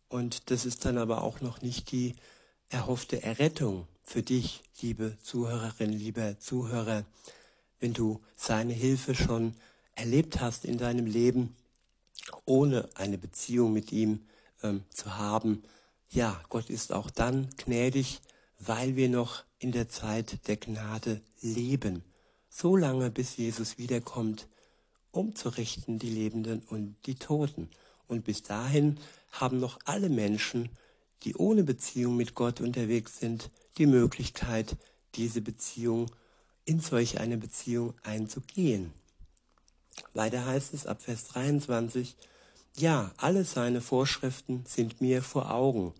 und 0.08 0.50
das 0.50 0.64
ist 0.64 0.84
dann 0.84 0.98
aber 0.98 1.22
auch 1.22 1.40
noch 1.40 1.62
nicht 1.62 1.90
die 1.90 2.14
erhoffte 2.68 3.22
Errettung 3.22 3.86
für 4.02 4.22
dich, 4.22 4.62
liebe 4.80 5.16
Zuhörerin, 5.22 5.92
lieber 5.92 6.38
Zuhörer, 6.38 7.04
wenn 7.80 7.92
du 7.92 8.20
seine 8.36 8.72
Hilfe 8.72 9.14
schon 9.14 9.54
erlebt 9.94 10.40
hast 10.40 10.64
in 10.64 10.78
deinem 10.78 11.06
Leben, 11.06 11.56
ohne 12.44 12.88
eine 12.94 13.18
Beziehung 13.18 13.72
mit 13.72 13.92
ihm 13.92 14.26
ähm, 14.62 14.84
zu 14.90 15.16
haben. 15.16 15.62
Ja, 16.10 16.40
Gott 16.48 16.70
ist 16.70 16.92
auch 16.92 17.10
dann 17.10 17.48
gnädig, 17.56 18.20
weil 18.58 18.96
wir 18.96 19.08
noch 19.08 19.44
in 19.66 19.72
der 19.72 19.88
Zeit 19.88 20.46
der 20.46 20.58
Gnade 20.58 21.20
leben, 21.40 22.04
so 22.48 22.76
lange 22.76 23.10
bis 23.10 23.36
Jesus 23.36 23.78
wiederkommt, 23.78 24.46
um 25.10 25.34
zu 25.34 25.48
richten 25.48 25.98
die 25.98 26.08
Lebenden 26.08 26.62
und 26.68 26.94
die 27.06 27.16
Toten. 27.16 27.68
Und 28.06 28.22
bis 28.22 28.44
dahin 28.44 29.00
haben 29.32 29.58
noch 29.58 29.80
alle 29.84 30.08
Menschen, 30.08 30.68
die 31.24 31.34
ohne 31.34 31.64
Beziehung 31.64 32.14
mit 32.14 32.36
Gott 32.36 32.60
unterwegs 32.60 33.18
sind, 33.18 33.50
die 33.76 33.86
Möglichkeit, 33.86 34.76
diese 35.16 35.40
Beziehung, 35.40 36.12
in 36.64 36.78
solch 36.78 37.18
eine 37.18 37.36
Beziehung 37.36 37.94
einzugehen. 38.04 38.92
Weiter 40.14 40.46
heißt 40.46 40.74
es 40.74 40.86
ab 40.86 41.02
Vers 41.02 41.26
23, 41.26 42.14
Ja, 42.76 43.10
alle 43.16 43.44
seine 43.44 43.80
Vorschriften 43.80 44.62
sind 44.64 45.00
mir 45.00 45.22
vor 45.22 45.50
Augen, 45.50 45.92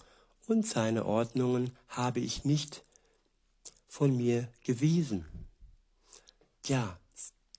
und 0.47 0.65
seine 0.65 1.05
Ordnungen 1.05 1.73
habe 1.89 2.21
ich 2.21 2.45
nicht 2.45 2.86
von 3.97 4.15
mir 4.15 4.47
gewiesen. 4.63 5.25
Ja, 6.67 7.01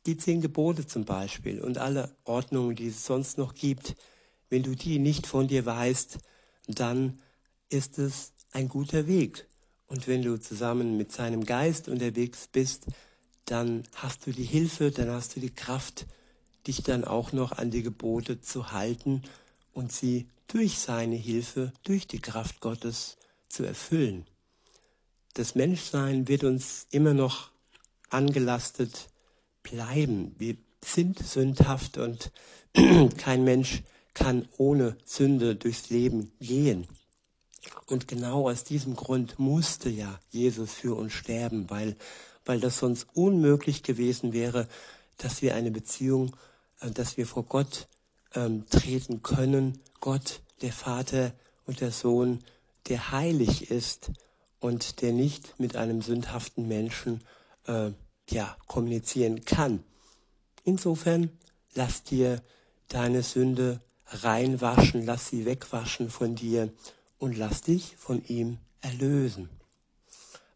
die 0.05 0.17
zehn 0.17 0.39
Gebote 0.39 0.85
zum 0.85 1.03
Beispiel 1.03 1.59
und 1.59 1.79
alle 1.79 2.15
Ordnungen, 2.25 2.75
die 2.75 2.89
es 2.89 3.07
sonst 3.07 3.39
noch 3.39 3.55
gibt, 3.55 3.95
wenn 4.51 4.61
du 4.61 4.75
die 4.75 4.99
nicht 4.99 5.25
von 5.25 5.47
dir 5.47 5.65
weißt, 5.65 6.19
dann 6.67 7.17
ist 7.69 7.97
es 7.97 8.33
ein 8.51 8.69
guter 8.69 9.07
Weg. 9.07 9.47
Und 9.87 10.07
wenn 10.07 10.21
du 10.21 10.39
zusammen 10.39 10.95
mit 10.95 11.11
seinem 11.11 11.43
Geist 11.43 11.89
unterwegs 11.89 12.47
bist, 12.51 12.85
dann 13.45 13.81
hast 13.95 14.27
du 14.27 14.31
die 14.31 14.43
Hilfe, 14.43 14.91
dann 14.91 15.09
hast 15.09 15.35
du 15.35 15.39
die 15.39 15.55
Kraft, 15.55 16.05
dich 16.67 16.83
dann 16.83 17.03
auch 17.03 17.31
noch 17.31 17.53
an 17.53 17.71
die 17.71 17.81
Gebote 17.81 18.41
zu 18.41 18.71
halten 18.71 19.23
und 19.73 19.91
sie 19.91 20.27
durch 20.45 20.77
seine 20.77 21.15
Hilfe, 21.15 21.73
durch 21.81 22.05
die 22.05 22.21
Kraft 22.21 22.59
Gottes 22.59 23.17
zu 23.49 23.63
erfüllen. 23.63 24.27
Das 25.33 25.55
Menschsein 25.55 26.27
wird 26.27 26.43
uns 26.43 26.87
immer 26.91 27.13
noch 27.13 27.51
angelastet 28.09 29.09
bleiben. 29.63 30.35
Wir 30.37 30.57
sind 30.83 31.19
sündhaft 31.19 31.97
und 31.97 32.31
kein 33.17 33.43
Mensch 33.43 33.83
kann 34.13 34.47
ohne 34.57 34.97
Sünde 35.05 35.55
durchs 35.55 35.89
Leben 35.89 36.31
gehen. 36.39 36.87
Und 37.85 38.07
genau 38.07 38.49
aus 38.49 38.63
diesem 38.63 38.95
Grund 38.95 39.37
musste 39.39 39.89
ja 39.89 40.19
Jesus 40.29 40.73
für 40.73 40.95
uns 40.95 41.13
sterben, 41.13 41.69
weil, 41.69 41.95
weil 42.45 42.59
das 42.59 42.79
sonst 42.79 43.07
unmöglich 43.13 43.83
gewesen 43.83 44.33
wäre, 44.33 44.67
dass 45.17 45.41
wir 45.41 45.55
eine 45.55 45.71
Beziehung 45.71 46.35
äh, 46.81 46.91
dass 46.91 47.17
wir 47.17 47.25
vor 47.25 47.43
Gott 47.43 47.87
ähm, 48.35 48.65
treten 48.69 49.23
können. 49.23 49.79
Gott, 49.99 50.41
der 50.61 50.73
Vater 50.73 51.33
und 51.65 51.81
der 51.81 51.91
Sohn, 51.91 52.43
der 52.87 53.11
heilig 53.11 53.69
ist 53.71 54.11
und 54.59 55.01
der 55.01 55.13
nicht 55.13 55.59
mit 55.59 55.75
einem 55.75 56.01
sündhaften 56.01 56.67
Menschen 56.67 57.21
äh, 57.65 57.91
ja, 58.29 58.57
kommunizieren 58.67 59.45
kann. 59.45 59.83
Insofern 60.63 61.29
lass 61.75 62.03
dir 62.03 62.41
deine 62.87 63.23
Sünde 63.23 63.79
reinwaschen, 64.07 65.05
lass 65.05 65.29
sie 65.29 65.45
wegwaschen 65.45 66.09
von 66.09 66.35
dir 66.35 66.71
und 67.17 67.37
lass 67.37 67.61
dich 67.61 67.95
von 67.97 68.23
ihm 68.25 68.57
erlösen. 68.81 69.49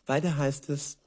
Weiter 0.06 0.38
heißt 0.38 0.70
es 0.70 0.98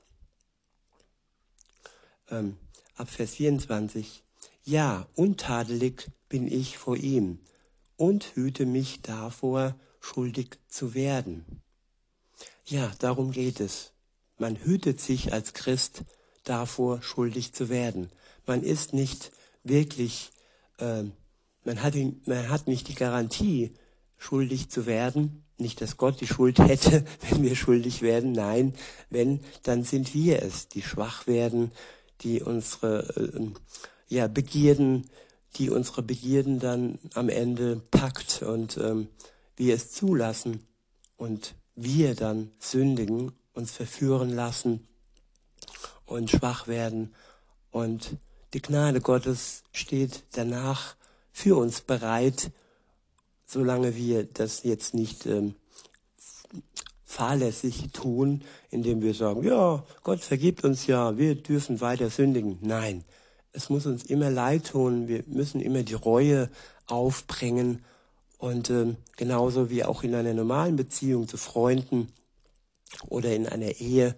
ähm, 2.30 2.57
ab 2.96 3.11
Vers 3.11 3.35
24, 3.35 4.22
ja, 4.64 5.07
untadelig 5.14 6.11
bin 6.28 6.50
ich 6.50 6.78
vor 6.78 6.96
ihm 6.96 7.40
und 7.96 8.35
hüte 8.35 8.66
mich 8.66 9.02
davor, 9.02 9.76
schuldig 10.00 10.59
zu 10.68 10.94
werden. 10.94 11.63
Ja, 12.66 12.90
darum 12.98 13.31
geht 13.31 13.61
es. 13.61 13.92
Man 14.38 14.57
hütet 14.57 15.00
sich 15.00 15.33
als 15.33 15.53
Christ 15.53 16.03
davor, 16.44 17.03
schuldig 17.03 17.53
zu 17.53 17.68
werden. 17.68 18.11
Man 18.46 18.62
ist 18.62 18.94
nicht 18.94 19.33
wirklich, 19.64 20.33
äh, 20.79 21.05
man, 21.64 21.83
hat, 21.83 21.94
man 22.27 22.48
hat 22.48 22.66
nicht 22.66 22.88
die 22.88 22.94
Garantie, 22.94 23.74
schuldig 24.16 24.70
zu 24.70 24.87
werden. 24.87 25.44
Nicht, 25.59 25.83
dass 25.83 25.98
Gott 25.98 26.20
die 26.20 26.27
Schuld 26.27 26.59
hätte, 26.59 27.05
wenn 27.31 27.42
wir 27.42 27.55
schuldig 27.55 28.00
werden. 28.00 28.33
Nein, 28.33 28.74
wenn, 29.11 29.40
dann 29.62 29.85
sind 29.85 30.14
wir 30.14 30.42
es, 30.42 30.68
die 30.68 30.83
schwach 30.83 31.27
werden, 31.27 31.70
die 32.22 32.42
unsere 32.42 33.14
äh, 33.16 33.50
ja, 34.09 34.27
Begierden, 34.27 35.11
die 35.57 35.68
unsere 35.68 36.03
Begierden 36.03 36.61
dann 36.61 36.98
am 37.12 37.29
Ende 37.29 37.83
packt 37.90 38.42
und 38.42 38.79
ähm, 38.79 39.09
wir 39.57 39.74
es 39.74 39.92
zulassen 39.92 40.66
und 41.16 41.55
wir 41.76 42.14
dann 42.14 42.50
sündigen, 42.58 43.32
uns 43.52 43.72
verführen 43.72 44.30
lassen 44.30 44.87
und 46.06 46.30
schwach 46.30 46.68
werden. 46.68 47.14
Und 47.70 48.16
die 48.52 48.62
Gnade 48.62 49.00
Gottes 49.00 49.64
steht 49.72 50.24
danach 50.32 50.96
für 51.32 51.56
uns 51.56 51.80
bereit, 51.80 52.50
solange 53.46 53.96
wir 53.96 54.24
das 54.24 54.62
jetzt 54.62 54.94
nicht 54.94 55.26
ähm, 55.26 55.54
fahrlässig 57.04 57.90
tun, 57.92 58.42
indem 58.70 59.02
wir 59.02 59.14
sagen, 59.14 59.42
ja, 59.44 59.84
Gott 60.02 60.20
vergibt 60.20 60.64
uns 60.64 60.87
ja, 60.87 61.16
wir 61.16 61.34
dürfen 61.34 61.80
weiter 61.80 62.10
sündigen. 62.10 62.58
Nein, 62.60 63.04
es 63.52 63.70
muss 63.70 63.87
uns 63.87 64.04
immer 64.04 64.30
leid 64.30 64.70
tun, 64.70 65.08
wir 65.08 65.22
müssen 65.26 65.60
immer 65.60 65.82
die 65.82 65.94
Reue 65.94 66.50
aufbringen 66.87 67.84
und 68.44 68.68
äh, 68.68 68.94
genauso 69.16 69.70
wie 69.70 69.85
auch 69.85 70.02
in 70.02 70.14
einer 70.14 70.35
normalen 70.35 70.76
Beziehung 70.76 71.28
zu 71.28 71.38
Freunden 71.38 72.12
oder 73.09 73.35
in 73.35 73.46
einer 73.46 73.80
Ehe, 73.80 74.16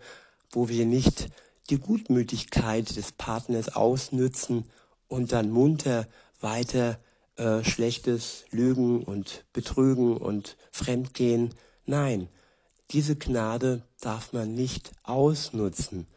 wo 0.51 0.69
wir 0.69 0.85
nicht 0.85 1.29
die 1.71 1.79
Gutmütigkeit 1.79 2.97
des 2.97 3.13
Partners 3.13 3.77
ausnützen 3.77 4.65
und 5.07 5.31
dann 5.31 5.53
munter 5.53 6.09
weiter 6.41 6.99
äh, 7.37 7.63
Schlechtes 7.63 8.47
lügen 8.51 9.05
und 9.05 9.45
betrügen 9.53 10.17
und 10.17 10.57
fremdgehen. 10.73 11.55
Nein, 11.85 12.27
diese 12.91 13.15
Gnade 13.15 13.83
darf 14.01 14.33
man 14.33 14.57
nicht 14.57 14.91
ausnutzen. 15.05 16.09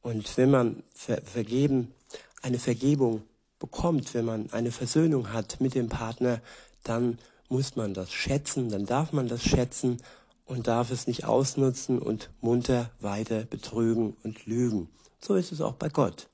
Und 0.00 0.34
wenn 0.38 0.50
man 0.50 0.82
ver 0.94 1.20
vergeben 1.20 1.92
eine 2.40 2.58
Vergebung 2.58 3.22
bekommt, 3.58 4.14
wenn 4.14 4.24
man 4.24 4.50
eine 4.50 4.72
Versöhnung 4.72 5.34
hat 5.34 5.60
mit 5.60 5.74
dem 5.74 5.90
Partner, 5.90 6.40
dann 6.84 7.18
muss 7.50 7.76
man 7.76 7.92
das 7.92 8.12
schätzen, 8.12 8.70
dann 8.70 8.86
darf 8.86 9.12
man 9.12 9.28
das 9.28 9.42
schätzen 9.42 9.98
und 10.46 10.66
darf 10.66 10.90
es 10.90 11.06
nicht 11.06 11.24
ausnutzen 11.24 11.98
und 11.98 12.30
munter 12.40 12.90
weiter 13.00 13.44
betrügen 13.44 14.16
und 14.22 14.46
lügen. 14.46 14.88
So 15.20 15.34
ist 15.34 15.52
es 15.52 15.60
auch 15.60 15.74
bei 15.74 15.88
Gott. 15.88 16.28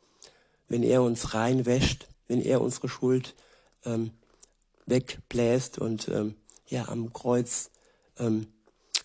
Wenn 0.68 0.82
er 0.82 1.02
uns 1.02 1.34
reinwäscht, 1.34 2.06
wenn 2.28 2.40
er 2.40 2.60
unsere 2.60 2.88
Schuld 2.88 3.34
ähm, 3.84 4.10
wegbläst 4.84 5.78
und 5.78 6.08
ähm, 6.08 6.36
ja 6.68 6.88
am 6.88 7.12
Kreuz 7.12 7.70
ähm, 8.18 8.46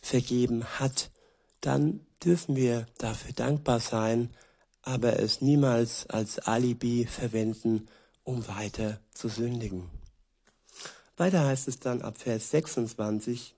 vergeben 0.02 0.65
hat, 0.65 1.12
dann 1.62 2.02
dürfen 2.24 2.56
wir 2.56 2.88
dafür 2.97 3.34
dankbar 3.34 3.80
sein, 3.80 4.30
aber 4.82 5.19
es 5.19 5.41
niemals 5.41 6.08
als 6.10 6.39
Alibi 6.39 7.06
verwenden, 7.06 7.88
um 8.24 8.47
weiter 8.47 9.00
zu 9.13 9.30
sündigen. 9.30 10.01
Weiter 11.17 11.45
heißt 11.45 11.67
es 11.67 11.80
dann 11.80 12.02
ab 12.02 12.17
Vers 12.17 12.52
26, 12.52 13.56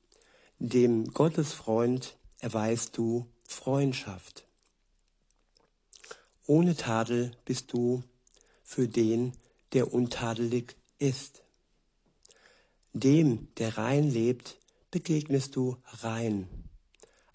dem 0.59 1.13
Gottesfreund 1.13 2.17
erweist 2.39 2.97
du 2.97 3.27
Freundschaft. 3.47 4.43
Ohne 6.45 6.75
Tadel 6.75 7.31
bist 7.45 7.71
du 7.73 8.03
für 8.63 8.87
den, 8.87 9.33
der 9.71 9.93
untadelig 9.93 10.75
ist. 10.99 11.41
Dem, 12.93 13.47
der 13.57 13.77
rein 13.77 14.09
lebt, 14.09 14.57
begegnest 14.91 15.55
du 15.55 15.77
rein. 16.01 16.47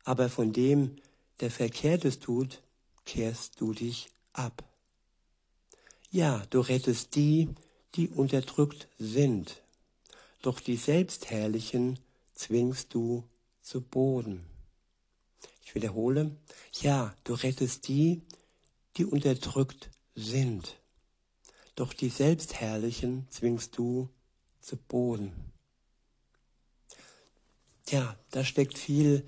Aber 0.05 0.29
von 0.29 0.53
dem, 0.53 0.97
der 1.41 1.51
Verkehrtes 1.51 2.19
tut, 2.19 2.63
kehrst 3.05 3.61
du 3.61 3.73
dich 3.73 4.09
ab. 4.33 4.65
Ja, 6.11 6.45
du 6.51 6.61
rettest 6.61 7.15
die, 7.15 7.49
die 7.95 8.09
unterdrückt 8.09 8.89
sind, 8.99 9.63
doch 10.43 10.61
die 10.61 10.77
Selbstherrlichen 10.77 11.99
zwingst 12.35 12.95
du 12.95 13.25
zu 13.61 13.81
Boden. 13.81 14.45
Ich 15.65 15.75
wiederhole, 15.75 16.31
ja, 16.81 17.15
du 17.25 17.35
rettest 17.35 17.89
die, 17.89 18.23
die 18.97 19.05
unterdrückt 19.05 19.91
sind, 20.15 20.77
doch 21.75 21.93
die 21.93 22.09
Selbstherrlichen 22.09 23.27
zwingst 23.31 23.77
du 23.77 24.09
zu 24.61 24.77
Boden. 24.77 25.33
Ja, 27.89 28.17
da 28.31 28.45
steckt 28.45 28.79
viel 28.79 29.27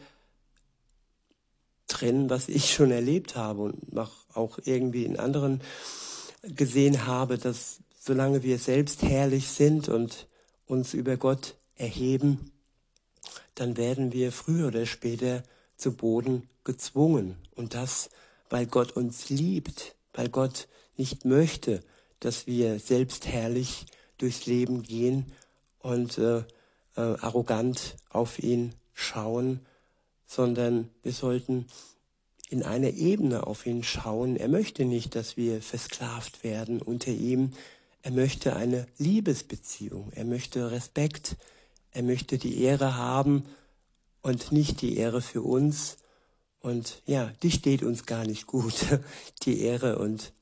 drin, 1.87 2.31
was 2.31 2.49
ich 2.49 2.73
schon 2.73 2.91
erlebt 2.91 3.37
habe 3.37 3.63
und 3.63 3.99
auch 4.35 4.59
irgendwie 4.65 5.05
in 5.05 5.19
anderen 5.19 5.63
gesehen 6.43 7.07
habe, 7.07 7.39
dass 7.39 7.81
solange 7.99 8.43
wir 8.43 8.59
selbst 8.59 9.03
herrlich 9.03 9.49
sind 9.49 9.89
und 9.89 10.27
uns 10.71 10.95
über 10.95 11.17
Gott 11.17 11.57
erheben, 11.77 12.53
dann 13.55 13.77
werden 13.77 14.13
wir 14.13 14.33
früher 14.33 14.69
oder 14.69 14.87
später 14.87 15.43
zu 15.77 15.93
Boden 15.93 16.49
gezwungen. 16.65 17.37
Und 17.55 17.75
das, 17.75 18.11
weil 18.49 18.67
Gott 18.67 18.93
uns 18.93 19.29
liebt, 19.29 19.95
weil 20.15 20.29
Gott 20.29 20.69
nicht 20.97 21.25
möchte, 21.25 21.83
dass 22.21 22.47
wir 22.47 22.79
selbst 22.79 23.27
herrlich 23.27 23.87
durchs 24.19 24.47
Leben 24.47 24.83
gehen 24.83 25.33
und 25.81 26.19
äh, 26.19 26.39
äh, 26.39 26.45
arrogant 26.97 27.97
auf 28.11 28.39
ihn 28.39 28.75
schauen, 28.95 29.61
sondern 30.27 30.91
wir 31.03 31.13
sollten 31.13 31.67
in 32.51 32.63
einer 32.63 32.91
Ebene 32.91 33.47
auf 33.47 33.67
ihn 33.67 33.83
schauen. 33.83 34.37
Er 34.37 34.49
möchte 34.49 34.85
nicht, 34.85 35.15
dass 35.15 35.37
wir 35.37 35.63
versklavt 35.63 36.45
werden 36.45 36.83
unter 36.83 37.11
ihm. 37.11 37.53
Er 38.03 38.13
möchte 38.13 38.57
eine 38.57 38.87
Liebesbeziehung, 38.99 40.11
er 40.13 40.25
möchte 40.25 40.71
Respekt, 40.71 41.37
er 41.93 42.03
möchte 42.03 42.39
die 42.39 42.63
Ehre 42.63 42.97
haben 42.97 43.45
und 44.23 44.53
nicht 44.53 44.81
die 44.81 44.97
Ehre 44.97 45.21
für 45.21 45.43
uns. 45.43 45.99
Und 46.61 47.03
ja, 47.07 47.33
die 47.43 47.51
steht 47.51 47.83
uns 47.83 48.07
gar 48.07 48.25
nicht 48.25 48.47
gut, 48.47 48.75
die 49.43 49.61
Ehre. 49.61 49.99
Und 49.99 50.33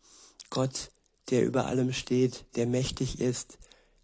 Gott, 0.51 0.91
der 1.31 1.45
über 1.45 1.67
allem 1.67 1.93
steht, 1.93 2.45
der 2.57 2.67
mächtig 2.67 3.21
ist, 3.21 3.59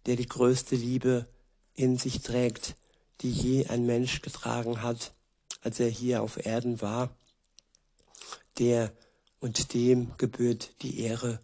der 0.05 0.15
die 0.15 0.27
größte 0.27 0.75
Liebe 0.75 1.25
in 1.73 1.97
sich 1.97 2.21
trägt, 2.21 2.75
die 3.21 3.31
je 3.31 3.67
ein 3.67 3.85
Mensch 3.85 4.21
getragen 4.21 4.81
hat, 4.81 5.13
als 5.61 5.79
er 5.79 5.89
hier 5.89 6.21
auf 6.21 6.45
Erden 6.45 6.81
war, 6.81 7.15
der 8.59 8.91
und 9.39 9.73
dem 9.73 10.11
gebührt 10.17 10.81
die 10.81 10.99
Ehre 10.99 11.39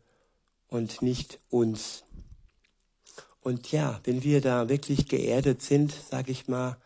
und 0.72 1.02
nicht 1.04 1.38
uns. 1.52 2.04
Und 3.42 3.72
ja, 3.72 4.00
wenn 4.06 4.24
wir 4.24 4.42
da 4.42 4.70
wirklich 4.70 5.08
geerdet 5.08 5.62
sind, 5.62 5.94
sag 6.10 6.30
ich 6.30 6.48
mal, 6.48 6.78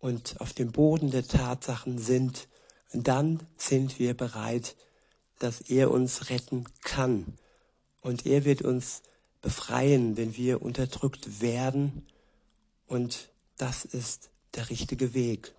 und 0.00 0.40
auf 0.40 0.52
dem 0.52 0.72
Boden 0.72 1.10
der 1.10 1.26
Tatsachen 1.26 1.98
sind, 1.98 2.48
dann 2.92 3.40
sind 3.56 3.98
wir 3.98 4.14
bereit, 4.14 4.76
dass 5.38 5.60
er 5.60 5.90
uns 5.90 6.30
retten 6.30 6.64
kann. 6.82 7.36
Und 8.00 8.26
er 8.26 8.44
wird 8.44 8.62
uns 8.62 9.02
befreien, 9.42 10.16
wenn 10.16 10.36
wir 10.36 10.62
unterdrückt 10.62 11.42
werden. 11.42 12.06
Und 12.86 13.28
das 13.56 13.84
ist 13.84 14.30
der 14.54 14.70
richtige 14.70 15.12
Weg. 15.14 15.52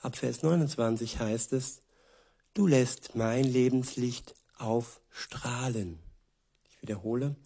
Ab 0.00 0.16
Vers 0.16 0.42
29 0.42 1.20
heißt 1.20 1.52
es, 1.52 1.80
du 2.54 2.66
lässt 2.66 3.14
mein 3.14 3.44
Lebenslicht 3.44 4.34
aufstrahlen. 4.56 5.98
Ich 6.70 6.82
wiederhole, 6.82 7.36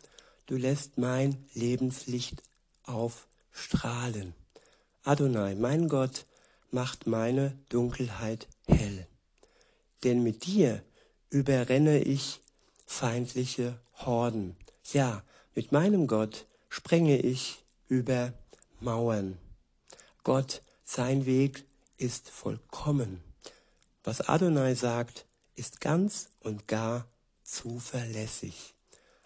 du 0.46 0.56
lässt 0.56 0.98
mein 0.98 1.44
Lebenslicht 1.54 2.42
aufstrahlen. 2.84 4.34
Adonai, 5.04 5.54
mein 5.54 5.88
Gott, 5.88 6.26
macht 6.70 7.06
meine 7.06 7.58
Dunkelheit 7.68 8.48
hell. 8.66 9.06
Denn 10.04 10.22
mit 10.22 10.46
dir 10.46 10.82
überrenne 11.30 12.00
ich 12.00 12.40
feindliche 12.86 13.78
Horden. 13.94 14.56
Ja, 14.92 15.22
mit 15.54 15.72
meinem 15.72 16.06
Gott 16.06 16.46
sprenge 16.68 17.18
ich 17.18 17.64
über 17.88 18.32
Mauern. 18.80 19.38
Gott, 20.22 20.62
sein 20.84 21.26
Weg 21.26 21.64
ist 21.96 22.30
vollkommen. 22.30 23.22
Was 24.04 24.28
Adonai 24.28 24.74
sagt, 24.74 25.26
ist 25.60 25.82
ganz 25.82 26.30
und 26.40 26.68
gar 26.68 27.06
zuverlässig. 27.44 28.72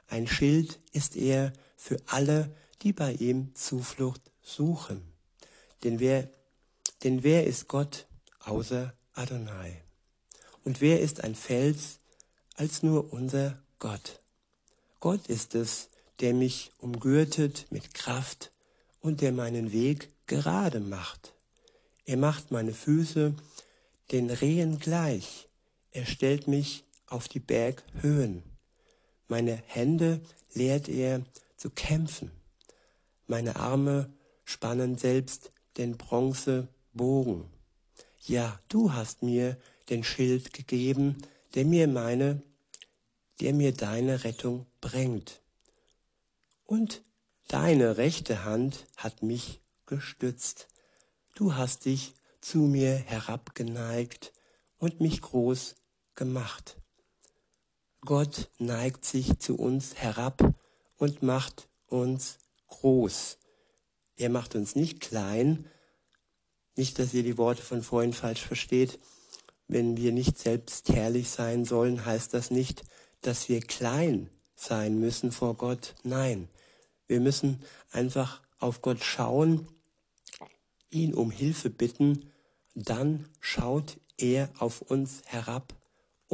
Ein 0.09 0.27
Schild 0.27 0.81
ist 0.91 1.15
er 1.15 1.53
für 1.77 2.03
alle, 2.07 2.53
die 2.83 2.93
bei 2.93 3.13
ihm 3.13 3.55
Zuflucht 3.55 4.21
suchen. 4.43 5.01
Denn 5.85 6.01
wer, 6.01 6.29
denn 7.05 7.23
wer 7.23 7.47
ist 7.47 7.69
Gott 7.69 8.07
außer 8.41 8.93
Adonai? 9.13 9.81
Und 10.65 10.81
wer 10.81 11.01
ist 11.01 11.23
ein 11.23 11.37
Fels 11.37 12.01
als 12.57 12.83
nur 12.83 13.13
unser 13.13 13.63
Gott? 13.79 14.19
Gott 14.99 15.29
ist 15.29 15.55
es, 15.55 15.89
der 16.19 16.35
mich 16.35 16.73
umgürtet 16.79 17.67
mit 17.71 17.95
Kraft 17.95 18.51
und 19.01 19.21
der 19.21 19.31
meinen 19.31 19.71
Weg 19.71 20.11
gerade 20.27 20.81
macht. 20.81 21.33
Er 22.07 22.17
macht 22.17 22.51
meine 22.51 22.75
Füße 22.75 23.37
den 24.11 24.31
Rehen 24.31 24.81
gleich. 24.81 25.47
Er 25.95 26.07
stellt 26.07 26.49
mich 26.49 26.83
auf 27.07 27.29
die 27.29 27.39
Berghöhen. 27.39 28.43
Meine 29.29 29.55
Hände 29.55 30.21
lehrt 30.53 30.89
er 30.89 31.23
zu 31.57 31.71
kämpfen. 31.71 32.33
Meine 33.29 33.55
Arme 33.57 34.13
spannen 34.45 34.99
selbst 34.99 35.53
den 35.77 35.97
Bronzebogen. 35.97 37.45
Ja, 38.27 38.59
du 38.69 38.93
hast 38.93 39.23
mir 39.23 39.57
den 39.89 40.03
Schild 40.03 40.53
gegeben, 40.53 41.23
der 41.55 41.65
mir 41.65 41.87
meine, 41.87 42.43
der 43.41 43.55
mir 43.55 43.73
deine 43.73 44.25
Rettung 44.25 44.67
bringt. 44.81 45.43
Und 46.65 47.03
deine 47.47 47.99
rechte 47.99 48.45
Hand 48.45 48.87
hat 48.97 49.23
mich 49.23 49.61
gestützt. 49.87 50.67
Du 51.37 51.55
hast 51.55 51.85
dich 51.85 52.15
zu 52.41 52.59
mir 52.59 52.97
herabgeneigt 52.97 54.33
und 54.79 55.01
mich 55.01 55.21
groß 55.21 55.77
gemacht. 56.15 56.77
Gott 58.01 58.51
neigt 58.59 59.05
sich 59.05 59.39
zu 59.39 59.57
uns 59.57 59.97
herab 59.97 60.55
und 60.97 61.23
macht 61.23 61.69
uns 61.87 62.39
groß. 62.69 63.39
Er 64.17 64.29
macht 64.29 64.55
uns 64.55 64.77
nicht 64.77 65.01
klein. 65.01 65.67
Nicht, 66.77 66.99
dass 66.99 67.15
ihr 67.15 67.23
die 67.23 67.39
Worte 67.39 67.63
von 67.63 67.83
vorhin 67.83 68.13
falsch 68.13 68.43
versteht. 68.43 68.99
Wenn 69.69 69.97
wir 69.97 70.13
nicht 70.13 70.39
selbst 70.39 70.91
herrlich 70.91 71.31
sein 71.31 71.65
sollen, 71.65 72.05
heißt 72.05 72.35
das 72.35 72.51
nicht, 72.51 72.83
dass 73.23 73.49
wir 73.49 73.61
klein 73.61 74.29
sein 74.55 74.99
müssen 74.99 75.33
vor 75.33 75.55
Gott. 75.55 75.95
Nein, 76.03 76.49
wir 77.07 77.21
müssen 77.21 77.63
einfach 77.91 78.43
auf 78.59 78.83
Gott 78.83 79.03
schauen, 79.03 79.67
ihn 80.91 81.15
um 81.15 81.31
Hilfe 81.31 81.71
bitten, 81.71 82.31
dann 82.75 83.29
schaut 83.41 83.99
er 84.19 84.51
auf 84.59 84.83
uns 84.83 85.23
herab 85.25 85.75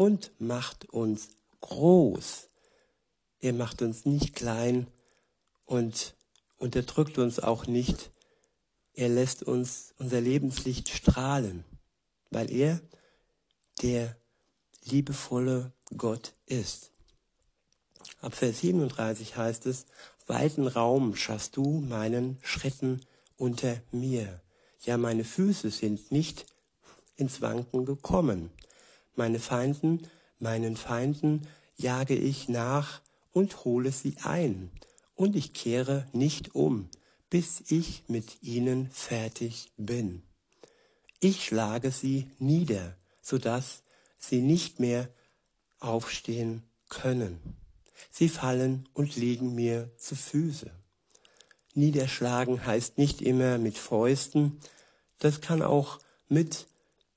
und 0.01 0.31
macht 0.41 0.87
uns 0.87 1.29
groß. 1.61 2.49
Er 3.39 3.53
macht 3.53 3.83
uns 3.83 4.07
nicht 4.07 4.35
klein 4.35 4.87
und 5.67 6.15
unterdrückt 6.57 7.19
uns 7.19 7.39
auch 7.39 7.67
nicht. 7.67 8.11
Er 8.95 9.11
lässt 9.11 9.43
uns 9.43 9.93
unser 9.99 10.23
Lebenslicht 10.23 10.89
strahlen, 10.89 11.65
weil 12.31 12.51
er 12.51 12.81
der 13.83 14.17
liebevolle 14.85 15.71
Gott 15.95 16.33
ist. 16.47 16.93
Ab 18.23 18.35
Vers 18.35 18.61
37 18.61 19.37
heißt 19.37 19.67
es, 19.67 19.85
weiten 20.27 20.67
Raum 20.67 21.15
schaffst 21.15 21.59
du 21.59 21.81
meinen 21.81 22.39
Schritten 22.41 23.03
unter 23.37 23.83
mir. 23.93 24.41
Ja, 24.81 24.97
meine 24.97 25.25
Füße 25.25 25.69
sind 25.69 26.11
nicht 26.11 26.47
ins 27.17 27.43
Wanken 27.43 27.85
gekommen. 27.85 28.51
Meine 29.15 29.39
Feinden, 29.39 30.07
meinen 30.39 30.77
Feinden 30.77 31.47
jage 31.77 32.15
ich 32.15 32.49
nach 32.49 33.01
und 33.33 33.65
hole 33.65 33.93
sie 33.93 34.17
ein 34.23 34.71
und 35.15 35.37
ich 35.37 35.53
kehre 35.53 36.07
nicht 36.13 36.55
um, 36.55 36.89
bis 37.29 37.63
ich 37.69 38.05
mit 38.09 38.43
ihnen 38.43 38.91
fertig 38.91 39.71
bin. 39.77 40.23
Ich 41.21 41.45
schlage 41.45 41.91
sie 41.91 42.31
nieder, 42.39 42.97
so 43.23 43.39
dass 43.39 43.83
sie 44.19 44.41
nicht 44.41 44.81
mehr 44.81 45.09
aufstehen 45.79 46.63
können. 46.89 47.39
Sie 48.11 48.29
fallen 48.29 48.89
und 48.95 49.17
liegen 49.17 49.55
mir 49.55 49.91
zu 49.97 50.17
Füße. 50.17 50.71
Niederschlagen 51.75 52.65
heißt 52.65 52.99
nicht 52.99 53.23
immer 53.23 53.59
mit 53.59 53.79
Fäusten, 53.79 54.59
das 55.19 55.41
kann 55.41 55.63
auch 55.63 55.99
mit 56.29 56.67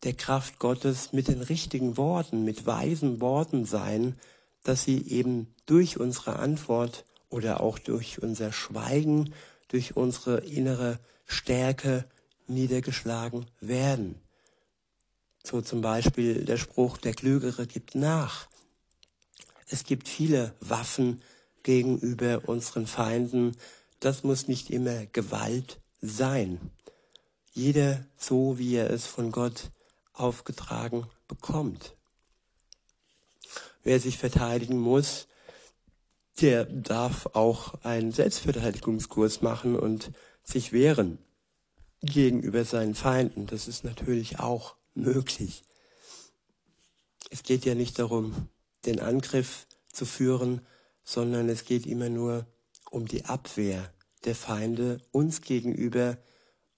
der 0.03 0.13
Kraft 0.13 0.59
Gottes, 0.59 1.13
mit 1.13 1.27
den 1.27 1.41
richtigen 1.41 1.97
Worten, 1.97 2.43
mit 2.43 2.65
weisen 2.65 3.21
Worten 3.21 3.65
sein, 3.65 4.17
dass 4.63 4.83
sie 4.83 5.07
eben 5.07 5.53
durch 5.65 5.99
unsere 5.99 6.37
Antwort 6.37 7.05
oder 7.29 7.61
auch 7.61 7.79
durch 7.79 8.21
unser 8.21 8.51
Schweigen, 8.51 9.33
durch 9.69 9.95
unsere 9.95 10.39
innere 10.39 10.99
Stärke 11.25 12.05
niedergeschlagen 12.47 13.45
werden. 13.59 14.15
So 15.43 15.61
zum 15.61 15.81
Beispiel 15.81 16.45
der 16.45 16.57
Spruch, 16.57 16.97
der 16.97 17.13
Klügere 17.13 17.65
gibt 17.67 17.95
nach. 17.95 18.47
Es 19.67 19.83
gibt 19.83 20.07
viele 20.07 20.53
Waffen 20.59 21.21
gegenüber 21.63 22.43
unseren 22.45 22.87
Feinden. 22.87 23.57
Das 23.99 24.23
muss 24.23 24.47
nicht 24.47 24.69
immer 24.69 25.05
Gewalt 25.07 25.79
sein. 26.01 26.59
Jeder 27.51 28.05
so, 28.17 28.57
wie 28.57 28.75
er 28.75 28.89
es 28.89 29.05
von 29.05 29.31
Gott 29.31 29.71
aufgetragen 30.13 31.07
bekommt. 31.27 31.95
Wer 33.83 33.99
sich 33.99 34.17
verteidigen 34.17 34.79
muss, 34.79 35.27
der 36.41 36.65
darf 36.65 37.27
auch 37.33 37.83
einen 37.83 38.11
Selbstverteidigungskurs 38.11 39.41
machen 39.41 39.77
und 39.77 40.11
sich 40.43 40.71
wehren 40.71 41.19
gegenüber 42.01 42.65
seinen 42.65 42.95
Feinden. 42.95 43.45
Das 43.47 43.67
ist 43.67 43.83
natürlich 43.83 44.39
auch 44.39 44.75
möglich. 44.93 45.63
Es 47.29 47.43
geht 47.43 47.65
ja 47.65 47.75
nicht 47.75 47.99
darum, 47.99 48.49
den 48.85 48.99
Angriff 48.99 49.65
zu 49.91 50.05
führen, 50.05 50.61
sondern 51.03 51.49
es 51.49 51.65
geht 51.65 51.85
immer 51.85 52.09
nur 52.09 52.45
um 52.89 53.07
die 53.07 53.25
Abwehr 53.25 53.91
der 54.25 54.35
Feinde 54.35 54.99
uns 55.11 55.41
gegenüber 55.41 56.17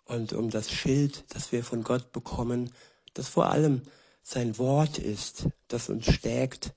und 0.05 0.33
um 0.33 0.49
das 0.49 0.71
Schild, 0.71 1.25
das 1.29 1.51
wir 1.51 1.63
von 1.63 1.83
Gott 1.83 2.11
bekommen, 2.11 2.71
dass 3.15 3.27
vor 3.27 3.49
allem 3.49 3.81
sein 4.21 4.57
Wort 4.59 4.99
ist, 4.99 5.47
das 5.67 5.89
uns 5.89 6.05
stärkt 6.05 6.73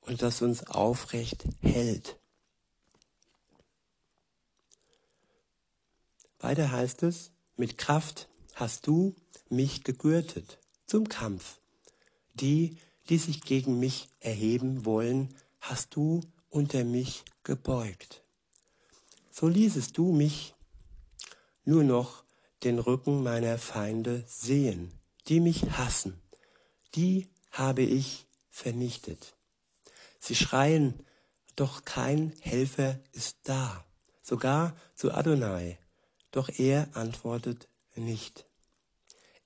und 0.00 0.22
das 0.22 0.40
uns 0.40 0.66
aufrecht 0.66 1.44
hält. 1.60 2.18
Weiter 6.38 6.72
heißt 6.72 7.02
es, 7.04 7.30
mit 7.56 7.78
Kraft 7.78 8.28
hast 8.54 8.86
du 8.86 9.14
mich 9.48 9.84
gegürtet 9.84 10.58
zum 10.86 11.08
Kampf. 11.08 11.58
Die, 12.34 12.78
die 13.08 13.18
sich 13.18 13.42
gegen 13.42 13.78
mich 13.78 14.08
erheben 14.20 14.84
wollen, 14.84 15.34
hast 15.60 15.94
du 15.94 16.20
unter 16.48 16.84
mich 16.84 17.24
gebeugt. 17.44 18.22
So 19.30 19.48
ließest 19.48 19.96
du 19.96 20.12
mich 20.12 20.54
nur 21.64 21.84
noch 21.84 22.24
den 22.64 22.78
Rücken 22.78 23.22
meiner 23.22 23.58
Feinde 23.58 24.24
sehen 24.26 24.92
die 25.28 25.40
mich 25.40 25.70
hassen. 25.72 26.20
Die 26.94 27.28
habe 27.50 27.82
ich 27.82 28.26
vernichtet. 28.50 29.34
Sie 30.18 30.34
schreien, 30.34 31.04
doch 31.56 31.84
kein 31.84 32.32
Helfer 32.40 32.98
ist 33.12 33.36
da, 33.44 33.84
sogar 34.22 34.74
zu 34.94 35.12
Adonai, 35.12 35.78
doch 36.30 36.48
er 36.48 36.88
antwortet 36.96 37.68
nicht. 37.94 38.44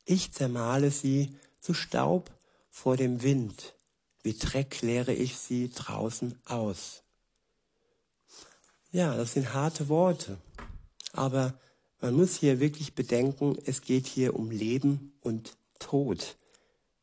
Ich 0.05 0.33
zermale 0.33 0.91
sie 0.91 1.37
zu 1.61 1.75
Staub 1.75 2.31
vor 2.71 2.97
dem 2.97 3.23
Wind, 3.23 3.75
wie 4.23 4.35
Dreck 4.35 4.83
leere 4.83 5.13
ich 5.13 5.37
sie 5.37 5.71
draußen 5.71 6.39
aus. 6.45 7.03
Ja, 8.93 9.17
das 9.17 9.33
sind 9.33 9.53
harte 9.53 9.89
Worte, 9.89 10.39
aber 11.13 11.59
man 12.01 12.15
muss 12.15 12.37
hier 12.37 12.61
wirklich 12.61 12.95
bedenken, 12.95 13.57
es 13.65 13.83
geht 13.83 14.07
hier 14.07 14.37
um 14.37 14.51
Leben 14.51 15.19
und 15.23 15.57
Tod. 15.79 16.37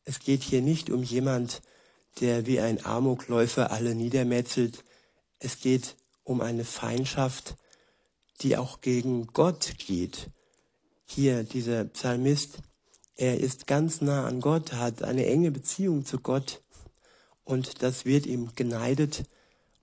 Es 0.04 0.20
geht 0.20 0.42
hier 0.42 0.62
nicht 0.62 0.90
um 0.90 1.02
jemand, 1.02 1.62
der 2.20 2.46
wie 2.46 2.60
ein 2.60 2.84
Amokläufer 2.84 3.70
alle 3.70 3.94
niedermetzelt. 3.94 4.84
Es 5.38 5.60
geht 5.60 5.96
um 6.22 6.40
eine 6.40 6.64
Feindschaft, 6.64 7.56
die 8.40 8.56
auch 8.56 8.80
gegen 8.80 9.26
Gott 9.28 9.74
geht. 9.78 10.30
Hier 11.06 11.44
dieser 11.44 11.84
Psalmist, 11.84 12.58
er 13.16 13.38
ist 13.38 13.66
ganz 13.66 14.00
nah 14.00 14.26
an 14.26 14.40
Gott, 14.40 14.72
hat 14.72 15.02
eine 15.02 15.26
enge 15.26 15.50
Beziehung 15.50 16.04
zu 16.04 16.18
Gott 16.18 16.62
und 17.44 17.82
das 17.82 18.04
wird 18.04 18.26
ihm 18.26 18.50
geneidet 18.56 19.24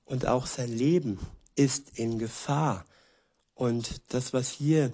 und 0.06 0.26
auch 0.28 0.46
sein 0.48 0.72
Leben 0.72 1.20
ist 1.56 1.98
in 1.98 2.20
Gefahr. 2.20 2.86
Und 3.54 4.02
das, 4.10 4.34
was 4.34 4.50
hier 4.50 4.92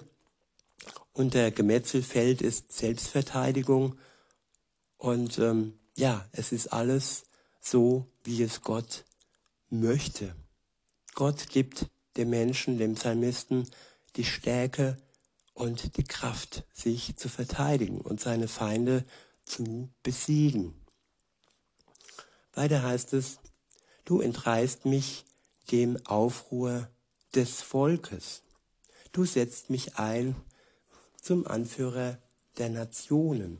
unter 1.18 1.50
Gemetzel 1.50 2.02
fällt, 2.02 2.42
ist 2.42 2.72
Selbstverteidigung. 2.72 3.98
Und 4.96 5.38
ähm, 5.38 5.78
ja, 5.96 6.28
es 6.32 6.52
ist 6.52 6.68
alles 6.68 7.24
so, 7.60 8.06
wie 8.22 8.42
es 8.42 8.62
Gott 8.62 9.04
möchte. 9.68 10.34
Gott 11.14 11.48
gibt 11.48 11.86
dem 12.16 12.30
Menschen, 12.30 12.78
dem 12.78 12.94
Psalmisten, 12.94 13.68
die 14.16 14.24
Stärke 14.24 14.96
und 15.54 15.96
die 15.96 16.04
Kraft, 16.04 16.64
sich 16.72 17.16
zu 17.16 17.28
verteidigen 17.28 18.00
und 18.00 18.20
seine 18.20 18.46
Feinde 18.46 19.04
zu 19.44 19.88
besiegen. 20.04 20.74
Weiter 22.52 22.82
heißt 22.82 23.12
es, 23.14 23.38
du 24.04 24.20
entreißt 24.20 24.84
mich 24.84 25.24
dem 25.72 25.96
Aufruhr 26.06 26.88
des 27.34 27.60
Volkes. 27.60 28.42
Du 29.12 29.24
setzt 29.24 29.70
mich 29.70 29.96
ein 29.96 30.36
zum 31.20 31.46
Anführer 31.46 32.18
der 32.58 32.68
Nationen. 32.68 33.58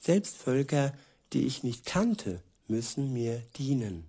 Selbst 0.00 0.36
Völker, 0.36 0.92
die 1.32 1.46
ich 1.46 1.62
nicht 1.62 1.86
kannte, 1.86 2.42
müssen 2.68 3.12
mir 3.12 3.42
dienen. 3.56 4.08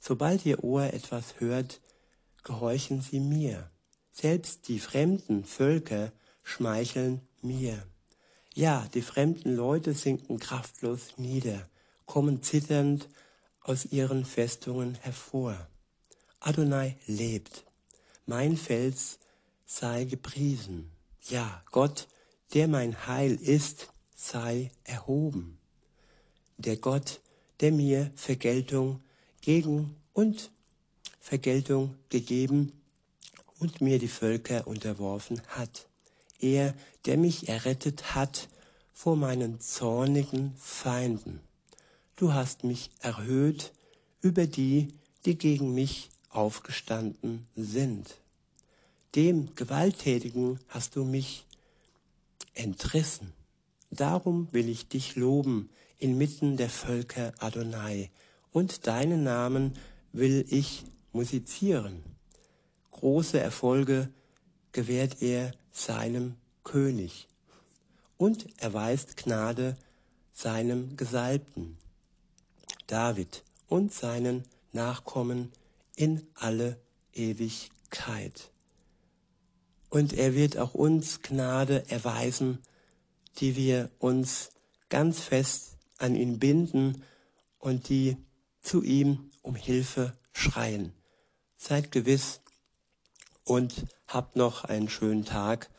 Sobald 0.00 0.46
ihr 0.46 0.64
Ohr 0.64 0.92
etwas 0.92 1.40
hört, 1.40 1.80
gehorchen 2.44 3.02
sie 3.02 3.20
mir. 3.20 3.70
Selbst 4.10 4.68
die 4.68 4.78
fremden 4.78 5.44
Völker 5.44 6.12
schmeicheln 6.42 7.20
mir. 7.42 7.86
Ja, 8.54 8.88
die 8.94 9.02
fremden 9.02 9.54
Leute 9.54 9.94
sinken 9.94 10.38
kraftlos 10.38 11.18
nieder, 11.18 11.68
kommen 12.06 12.42
zitternd 12.42 13.08
aus 13.62 13.84
ihren 13.84 14.24
Festungen 14.24 14.94
hervor. 14.94 15.68
Adonai 16.40 16.96
lebt. 17.06 17.64
Mein 18.26 18.56
Fels 18.56 19.18
sei 19.66 20.04
gepriesen. 20.04 20.90
Ja, 21.28 21.62
Gott, 21.72 22.08
der 22.54 22.68
mein 22.68 23.06
Heil 23.06 23.34
ist, 23.34 23.90
sei 24.16 24.70
erhoben. 24.84 25.58
Der 26.56 26.78
Gott, 26.78 27.20
der 27.60 27.70
mir 27.70 28.10
Vergeltung 28.16 29.02
gegen 29.42 29.94
und 30.14 30.50
Vergeltung 31.20 31.94
gegeben 32.08 32.72
und 33.58 33.82
mir 33.82 33.98
die 33.98 34.08
Völker 34.08 34.66
unterworfen 34.66 35.42
hat. 35.48 35.86
Er, 36.40 36.74
der 37.04 37.18
mich 37.18 37.46
errettet 37.50 38.14
hat 38.14 38.48
vor 38.94 39.14
meinen 39.14 39.60
zornigen 39.60 40.54
Feinden. 40.56 41.40
Du 42.16 42.32
hast 42.32 42.64
mich 42.64 42.90
erhöht 43.00 43.72
über 44.22 44.46
die, 44.46 44.94
die 45.26 45.36
gegen 45.36 45.74
mich 45.74 46.08
aufgestanden 46.30 47.46
sind. 47.54 48.14
Dem 49.14 49.54
Gewalttätigen 49.54 50.60
hast 50.68 50.96
du 50.96 51.04
mich 51.04 51.46
entrissen. 52.54 53.32
Darum 53.90 54.48
will 54.52 54.68
ich 54.68 54.88
dich 54.88 55.16
loben 55.16 55.70
inmitten 55.98 56.56
der 56.56 56.70
Völker 56.70 57.32
Adonai, 57.38 58.10
und 58.52 58.86
deinen 58.86 59.24
Namen 59.24 59.76
will 60.12 60.44
ich 60.48 60.84
musizieren. 61.12 62.02
Große 62.92 63.38
Erfolge 63.38 64.10
gewährt 64.72 65.22
er 65.22 65.52
seinem 65.70 66.36
König 66.64 67.28
und 68.16 68.46
erweist 68.60 69.16
Gnade 69.16 69.76
seinem 70.32 70.96
Gesalbten, 70.96 71.78
David 72.86 73.42
und 73.68 73.92
seinen 73.92 74.44
Nachkommen 74.72 75.52
in 75.96 76.26
alle 76.34 76.78
Ewigkeit. 77.12 78.50
Und 79.90 80.12
er 80.12 80.34
wird 80.34 80.58
auch 80.58 80.74
uns 80.74 81.22
Gnade 81.22 81.88
erweisen, 81.88 82.58
die 83.38 83.56
wir 83.56 83.90
uns 83.98 84.50
ganz 84.88 85.20
fest 85.20 85.78
an 85.98 86.14
ihn 86.14 86.38
binden 86.38 87.02
und 87.58 87.88
die 87.88 88.16
zu 88.60 88.82
ihm 88.82 89.30
um 89.42 89.54
Hilfe 89.54 90.12
schreien. 90.32 90.92
Seid 91.56 91.90
gewiss 91.90 92.40
und 93.44 93.86
habt 94.06 94.36
noch 94.36 94.64
einen 94.64 94.88
schönen 94.88 95.24
Tag. 95.24 95.70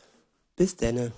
Bis 0.55 0.75
denne. 0.75 1.13